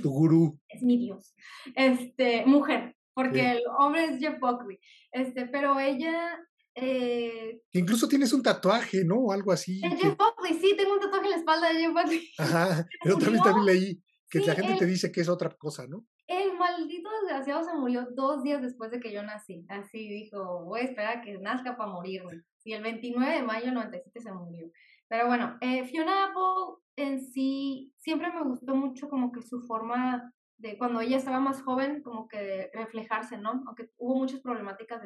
tu 0.00 0.10
gurú. 0.10 0.60
Es 0.68 0.82
mi 0.82 0.96
dios. 0.96 1.34
Este, 1.74 2.46
mujer, 2.46 2.96
porque 3.14 3.52
el 3.52 3.62
hombre 3.78 4.04
es 4.04 4.20
Jeff 4.20 4.38
Buckley. 4.38 4.78
Este, 5.10 5.46
pero 5.46 5.80
ella 5.80 6.38
eh, 6.74 7.60
Incluso 7.72 8.08
tienes 8.08 8.32
un 8.32 8.42
tatuaje, 8.42 9.04
¿no? 9.04 9.16
O 9.16 9.32
algo 9.32 9.52
así. 9.52 9.80
El 9.84 9.96
Jeff 9.96 10.16
Buckley, 10.16 10.58
sí, 10.60 10.74
tengo 10.76 10.94
un 10.94 11.00
tatuaje 11.00 11.26
en 11.26 11.30
la 11.30 11.36
espalda 11.36 11.68
de 11.68 11.80
Jeff 11.80 11.92
Buckley. 11.92 12.28
Ajá, 12.38 12.86
pero 13.02 13.18
también, 13.18 13.42
también 13.42 13.66
leí 13.66 14.02
que 14.30 14.40
la 14.40 14.54
gente 14.54 14.76
te 14.76 14.86
dice 14.86 15.12
que 15.12 15.20
es 15.20 15.28
otra 15.28 15.50
cosa, 15.50 15.86
¿no? 15.86 16.04
El 16.26 16.56
maldito 16.56 17.10
desgraciado 17.20 17.62
se 17.62 17.74
murió 17.74 18.06
dos 18.14 18.42
días 18.42 18.62
después 18.62 18.90
de 18.90 18.98
que 18.98 19.12
yo 19.12 19.22
nací. 19.22 19.64
Así 19.68 20.08
dijo, 20.08 20.64
voy 20.64 20.80
a 20.80 20.84
esperar 20.84 21.18
a 21.18 21.22
que 21.22 21.38
nazca 21.38 21.76
para 21.76 21.90
morirme. 21.90 22.42
Y 22.64 22.72
el 22.72 22.82
29 22.82 23.34
de 23.34 23.42
mayo 23.42 23.66
del 23.66 23.74
97 23.74 24.20
se 24.20 24.32
murió. 24.32 24.70
Pero 25.08 25.26
bueno, 25.26 25.56
eh, 25.60 25.84
Fiona 25.84 26.24
Apple 26.24 26.80
en 26.96 27.20
sí 27.20 27.92
siempre 27.98 28.32
me 28.32 28.42
gustó 28.42 28.74
mucho 28.74 29.08
como 29.08 29.32
que 29.32 29.42
su 29.42 29.60
forma 29.60 30.32
de 30.56 30.78
cuando 30.78 31.00
ella 31.00 31.18
estaba 31.18 31.40
más 31.40 31.62
joven, 31.62 32.02
como 32.02 32.26
que 32.26 32.70
reflejarse, 32.72 33.36
¿no? 33.36 33.62
Aunque 33.66 33.90
hubo 33.98 34.16
muchas 34.16 34.40
problemáticas 34.40 35.02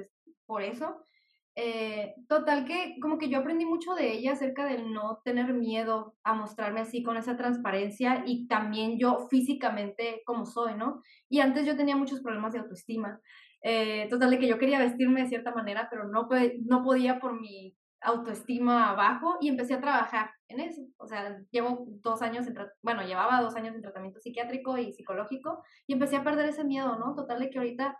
por 0.46 0.62
eso. 0.62 1.04
Eh, 1.60 2.14
total 2.28 2.64
que 2.64 3.00
como 3.02 3.18
que 3.18 3.28
yo 3.28 3.40
aprendí 3.40 3.66
mucho 3.66 3.92
de 3.96 4.12
ella 4.12 4.34
acerca 4.34 4.64
del 4.64 4.92
no 4.92 5.20
tener 5.24 5.52
miedo 5.54 6.14
a 6.22 6.32
mostrarme 6.32 6.82
así 6.82 7.02
con 7.02 7.16
esa 7.16 7.36
transparencia 7.36 8.22
y 8.24 8.46
también 8.46 8.96
yo 8.96 9.26
físicamente 9.28 10.22
como 10.24 10.46
soy, 10.46 10.76
¿no? 10.76 11.02
Y 11.28 11.40
antes 11.40 11.66
yo 11.66 11.76
tenía 11.76 11.96
muchos 11.96 12.20
problemas 12.20 12.52
de 12.52 12.60
autoestima. 12.60 13.20
Eh, 13.60 14.06
total 14.08 14.30
de 14.30 14.38
que 14.38 14.46
yo 14.46 14.56
quería 14.56 14.78
vestirme 14.78 15.22
de 15.22 15.30
cierta 15.30 15.52
manera, 15.52 15.88
pero 15.90 16.04
no, 16.04 16.28
no 16.64 16.84
podía 16.84 17.18
por 17.18 17.40
mi 17.40 17.74
autoestima 18.02 18.90
abajo 18.90 19.38
y 19.40 19.48
empecé 19.48 19.74
a 19.74 19.80
trabajar 19.80 20.30
en 20.46 20.60
eso. 20.60 20.82
O 20.98 21.08
sea, 21.08 21.40
llevo 21.50 21.86
dos 21.88 22.22
años, 22.22 22.46
en 22.46 22.54
bueno, 22.82 23.02
llevaba 23.02 23.42
dos 23.42 23.56
años 23.56 23.74
en 23.74 23.82
tratamiento 23.82 24.20
psiquiátrico 24.20 24.78
y 24.78 24.92
psicológico 24.92 25.64
y 25.88 25.94
empecé 25.94 26.14
a 26.18 26.22
perder 26.22 26.46
ese 26.46 26.62
miedo, 26.62 26.96
¿no? 27.00 27.16
Total 27.16 27.40
de 27.40 27.50
que 27.50 27.58
ahorita 27.58 27.98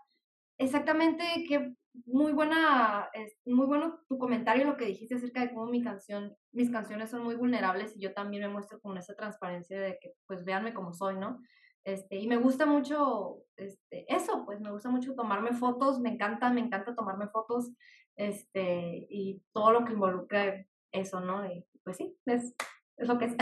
exactamente 0.59 1.23
que 1.47 1.73
muy 2.05 2.31
buena, 2.33 3.09
muy 3.45 3.65
bueno 3.65 3.99
tu 4.07 4.17
comentario, 4.17 4.65
lo 4.65 4.77
que 4.77 4.85
dijiste 4.85 5.15
acerca 5.15 5.41
de 5.41 5.53
cómo 5.53 5.65
mi 5.65 5.81
canción, 5.81 6.35
mis 6.51 6.69
canciones 6.69 7.09
son 7.09 7.23
muy 7.23 7.35
vulnerables 7.35 7.95
y 7.95 8.01
yo 8.01 8.13
también 8.13 8.43
me 8.43 8.49
muestro 8.49 8.79
con 8.79 8.97
esa 8.97 9.15
transparencia 9.15 9.79
de 9.81 9.97
que 9.99 10.13
pues 10.27 10.45
véanme 10.45 10.73
como 10.73 10.93
soy, 10.93 11.15
¿no? 11.17 11.39
Este, 11.85 12.17
y 12.17 12.27
me 12.27 12.37
gusta 12.37 12.65
mucho 12.65 13.37
este, 13.55 14.05
eso, 14.13 14.45
pues 14.45 14.59
me 14.59 14.71
gusta 14.71 14.89
mucho 14.89 15.15
tomarme 15.15 15.53
fotos, 15.53 15.99
me 15.99 16.09
encanta, 16.09 16.51
me 16.51 16.61
encanta 16.61 16.93
tomarme 16.93 17.29
fotos, 17.29 17.71
este, 18.15 19.07
y 19.09 19.41
todo 19.53 19.71
lo 19.71 19.85
que 19.85 19.93
involucra 19.93 20.65
eso, 20.91 21.21
¿no? 21.21 21.45
Y 21.51 21.65
pues 21.83 21.97
sí, 21.97 22.15
es, 22.25 22.53
es 22.99 23.07
lo 23.07 23.17
que 23.17 23.25
es. 23.25 23.33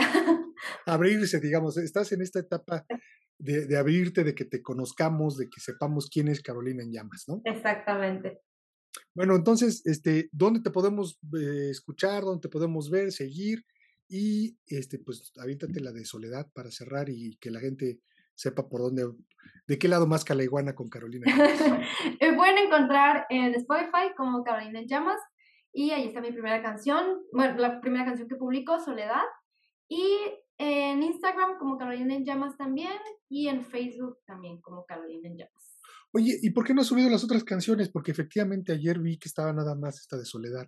Abrirse, 0.86 1.40
digamos, 1.40 1.76
estás 1.76 2.12
en 2.12 2.22
esta 2.22 2.40
etapa 2.40 2.86
de, 3.38 3.66
de, 3.66 3.76
abrirte, 3.76 4.24
de 4.24 4.34
que 4.34 4.44
te 4.44 4.62
conozcamos, 4.62 5.36
de 5.36 5.48
que 5.48 5.60
sepamos 5.60 6.08
quién 6.10 6.28
es 6.28 6.42
Carolina 6.42 6.82
en 6.82 6.92
llamas, 6.92 7.24
¿no? 7.28 7.40
Exactamente. 7.44 8.40
Bueno, 9.14 9.36
entonces, 9.36 9.84
este, 9.86 10.28
¿dónde 10.32 10.60
te 10.60 10.70
podemos 10.70 11.18
eh, 11.38 11.68
escuchar? 11.70 12.22
¿Dónde 12.22 12.42
te 12.42 12.48
podemos 12.48 12.90
ver, 12.90 13.12
seguir? 13.12 13.64
Y 14.08 14.56
este, 14.66 14.98
pues 14.98 15.32
avíntate 15.38 15.80
la 15.80 15.92
de 15.92 16.04
soledad 16.04 16.48
para 16.54 16.70
cerrar 16.70 17.08
y 17.08 17.36
que 17.40 17.50
la 17.50 17.60
gente 17.60 18.00
sepa 18.34 18.68
por 18.68 18.80
dónde, 18.80 19.06
de 19.66 19.78
qué 19.78 19.88
lado 19.88 20.06
más 20.06 20.24
calaiguana 20.24 20.74
con 20.74 20.88
Carolina. 20.88 21.26
Me 22.20 22.34
pueden 22.34 22.58
encontrar 22.58 23.26
en 23.28 23.54
Spotify 23.54 24.14
como 24.16 24.44
Carolina 24.44 24.80
en 24.80 24.86
Llamas 24.86 25.20
y 25.72 25.90
ahí 25.90 26.06
está 26.06 26.20
mi 26.20 26.32
primera 26.32 26.62
canción, 26.62 27.22
bueno, 27.32 27.58
la 27.58 27.80
primera 27.80 28.04
canción 28.04 28.28
que 28.28 28.36
publico, 28.36 28.80
Soledad. 28.80 29.22
Y 29.88 30.18
en 30.58 31.02
Instagram 31.02 31.58
como 31.58 31.78
Carolina 31.78 32.14
en 32.14 32.24
Llamas 32.24 32.56
también 32.56 32.98
y 33.28 33.48
en 33.48 33.64
Facebook 33.64 34.18
también 34.26 34.60
como 34.60 34.84
Carolina 34.84 35.28
en 35.28 35.38
Llamas. 35.38 35.78
Oye, 36.12 36.38
¿y 36.42 36.50
por 36.50 36.64
qué 36.64 36.74
no 36.74 36.80
has 36.80 36.86
subido 36.86 37.10
las 37.10 37.24
otras 37.24 37.44
canciones? 37.44 37.90
Porque 37.90 38.10
efectivamente 38.10 38.72
ayer 38.72 38.98
vi 38.98 39.18
que 39.18 39.28
estaba 39.28 39.52
nada 39.52 39.74
más 39.74 40.00
esta 40.00 40.16
de 40.16 40.24
Soledad. 40.24 40.66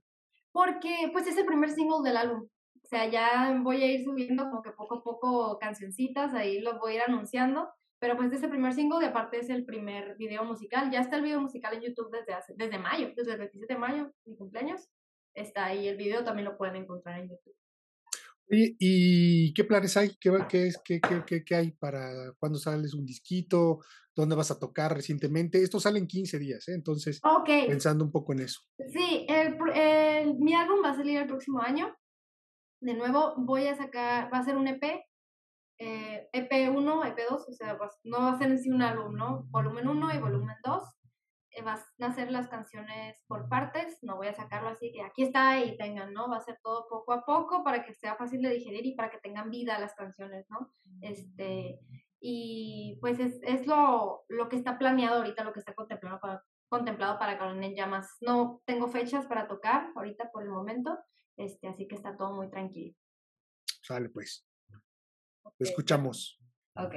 Porque 0.53 1.11
pues 1.13 1.27
es 1.27 1.37
el 1.37 1.47
primer 1.47 1.71
single 1.71 2.03
del 2.05 2.17
álbum. 2.17 2.49
O 2.83 2.89
sea, 2.89 3.09
ya 3.09 3.59
voy 3.63 3.83
a 3.83 3.87
ir 3.87 4.05
subiendo 4.05 4.45
como 4.45 4.63
que 4.63 4.73
poco 4.73 4.97
a 4.97 5.03
poco 5.03 5.59
cancioncitas, 5.59 6.35
ahí 6.35 6.61
los 6.61 6.79
voy 6.79 6.93
a 6.93 6.97
ir 6.97 7.03
anunciando. 7.03 7.69
Pero 8.01 8.17
pues 8.17 8.31
de 8.31 8.37
ese 8.37 8.49
primer 8.49 8.73
single, 8.73 9.05
y 9.05 9.09
aparte 9.09 9.39
es 9.39 9.51
el 9.51 9.65
primer 9.65 10.17
video 10.17 10.45
musical. 10.45 10.91
Ya 10.91 11.01
está 11.01 11.17
el 11.17 11.23
video 11.23 11.41
musical 11.41 11.75
en 11.75 11.83
YouTube 11.83 12.11
desde, 12.11 12.33
hace, 12.33 12.55
desde 12.57 12.79
mayo, 12.79 13.13
desde 13.15 13.33
el 13.33 13.39
27 13.39 13.75
de 13.75 13.79
mayo, 13.79 14.11
mi 14.25 14.37
cumpleaños. 14.37 14.89
Está 15.35 15.67
ahí 15.67 15.87
el 15.87 15.97
video, 15.97 16.25
también 16.25 16.47
lo 16.47 16.57
pueden 16.57 16.77
encontrar 16.77 17.21
en 17.21 17.29
YouTube. 17.29 17.55
¿Y 18.51 19.53
qué 19.55 19.65
planes 19.65 19.97
hay? 19.97 20.11
¿Qué, 20.21 20.31
qué, 20.49 20.71
qué, 20.85 21.01
qué, 21.27 21.45
qué 21.45 21.55
hay 21.55 21.71
para 21.73 22.33
cuando 22.39 22.59
sales 22.59 22.95
un 22.95 23.07
disquito? 23.07 23.81
¿Dónde 24.15 24.35
vas 24.35 24.51
a 24.51 24.59
tocar 24.59 24.95
recientemente? 24.95 25.63
Esto 25.63 25.79
sale 25.79 25.99
en 25.99 26.07
15 26.07 26.39
días, 26.39 26.69
¿eh? 26.69 26.75
entonces 26.75 27.21
pensando 27.67 28.05
un 28.05 28.11
poco 28.11 28.33
en 28.33 28.41
eso. 28.41 28.61
Sí, 28.93 29.27
el, 29.29 29.57
mi 30.39 30.55
álbum 30.55 30.83
va 30.85 30.91
a 30.91 30.97
salir 30.97 31.19
el 31.19 31.27
próximo 31.27 31.61
año. 31.61 31.95
De 32.83 32.95
nuevo, 32.95 33.35
voy 33.37 33.67
a 33.67 33.77
sacar, 33.77 34.33
va 34.33 34.39
a 34.39 34.45
ser 34.45 34.57
un 34.57 34.67
EP, 34.67 34.83
eh, 35.79 36.29
EP1, 36.33 37.15
EP2, 37.15 37.45
o 37.49 37.53
sea, 37.53 37.79
no 38.05 38.19
va 38.19 38.33
a 38.33 38.39
ser 38.39 38.51
en 38.51 38.59
sí 38.59 38.71
un 38.71 38.83
álbum, 38.83 39.15
¿no? 39.15 39.47
Volumen 39.51 39.87
1 39.87 40.15
y 40.15 40.19
volumen 40.19 40.57
2 40.65 41.00
eh, 41.51 41.63
vas 41.63 41.85
a 42.01 42.07
hacer 42.07 42.31
las 42.31 42.49
canciones 42.49 43.17
por 43.27 43.49
partes, 43.49 43.99
no 44.03 44.17
voy 44.17 44.29
a 44.29 44.35
sacarlo 44.35 44.69
así 44.69 44.93
que 44.93 45.03
aquí 45.03 45.23
está 45.25 45.59
y 45.59 45.77
tengan, 45.77 46.13
¿no? 46.13 46.29
Va 46.29 46.37
a 46.37 46.45
ser 46.45 46.59
todo 46.63 46.87
poco 46.89 47.13
a 47.13 47.25
poco 47.25 47.65
para 47.65 47.85
que 47.85 47.95
sea 47.95 48.17
fácil 48.17 48.43
de 48.43 48.51
digerir 48.51 48.87
y 48.87 48.95
para 48.95 49.11
que 49.11 49.19
tengan 49.19 49.51
vida 49.51 49.79
las 49.79 49.95
canciones, 49.95 50.47
¿no? 50.49 50.73
Este, 51.01 51.81
y 52.21 52.99
pues 53.01 53.19
es, 53.19 53.41
es 53.43 53.67
lo, 53.67 54.25
lo 54.29 54.49
que 54.49 54.57
está 54.57 54.79
planeado 54.79 55.19
ahorita, 55.19 55.43
lo 55.43 55.53
que 55.53 55.61
está 55.61 55.75
contemplado 55.75 56.21
para, 56.21 56.45
contemplado 56.69 57.19
para 57.19 57.39
Carolina 57.39 57.67
en 57.67 57.75
Llamas. 57.75 58.17
No 58.21 58.63
tengo 58.65 58.89
fechas 58.89 59.27
para 59.27 59.49
tocar 59.49 59.91
ahorita 59.97 60.31
por 60.31 60.45
el 60.45 60.51
momento, 60.51 60.99
este, 61.37 61.69
así 61.69 61.89
que 61.89 61.97
está 61.97 62.17
todo 62.17 62.35
muy 62.35 62.49
tranquilo. 62.51 62.95
Sale 63.83 64.09
pues. 64.09 64.47
escuchamos. 65.59 66.39
Ok. 66.77 66.95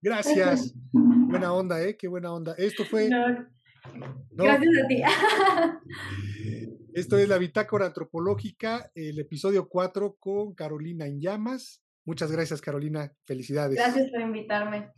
Gracias. 0.00 0.74
buena 0.92 1.52
onda, 1.52 1.82
¿eh? 1.82 1.96
Qué 1.96 2.08
buena 2.08 2.32
onda. 2.32 2.54
Esto 2.58 2.84
fue... 2.84 3.08
Gracias 4.32 4.74
a 4.84 4.88
ti. 4.88 5.02
Esto 6.94 7.18
es 7.18 7.28
la 7.28 7.36
Bitácora 7.36 7.86
Antropológica, 7.86 8.90
el 8.94 9.18
episodio 9.18 9.68
4 9.68 10.16
con 10.18 10.54
Carolina 10.54 11.06
en 11.06 11.20
llamas. 11.20 11.82
Muchas 12.06 12.32
gracias, 12.32 12.62
Carolina. 12.62 13.12
Felicidades. 13.26 13.76
Gracias 13.76 14.10
por 14.10 14.20
invitarme. 14.22 14.92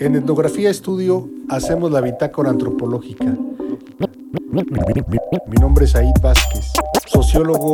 En 0.00 0.16
Etnografía 0.16 0.68
Estudio 0.68 1.30
hacemos 1.48 1.92
la 1.92 2.00
Bitácora 2.00 2.50
Antropológica. 2.50 3.36
Mi 5.46 5.56
nombre 5.60 5.84
es 5.84 5.94
Aid 5.94 6.14
Vázquez, 6.20 6.72
sociólogo 7.06 7.72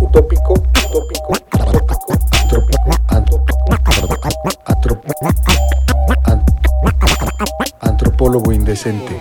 utópico, 0.00 0.52
utópico, 0.52 1.32
utópico, 1.32 1.32
Antropólogo 8.20 8.52
indecente. 8.52 9.16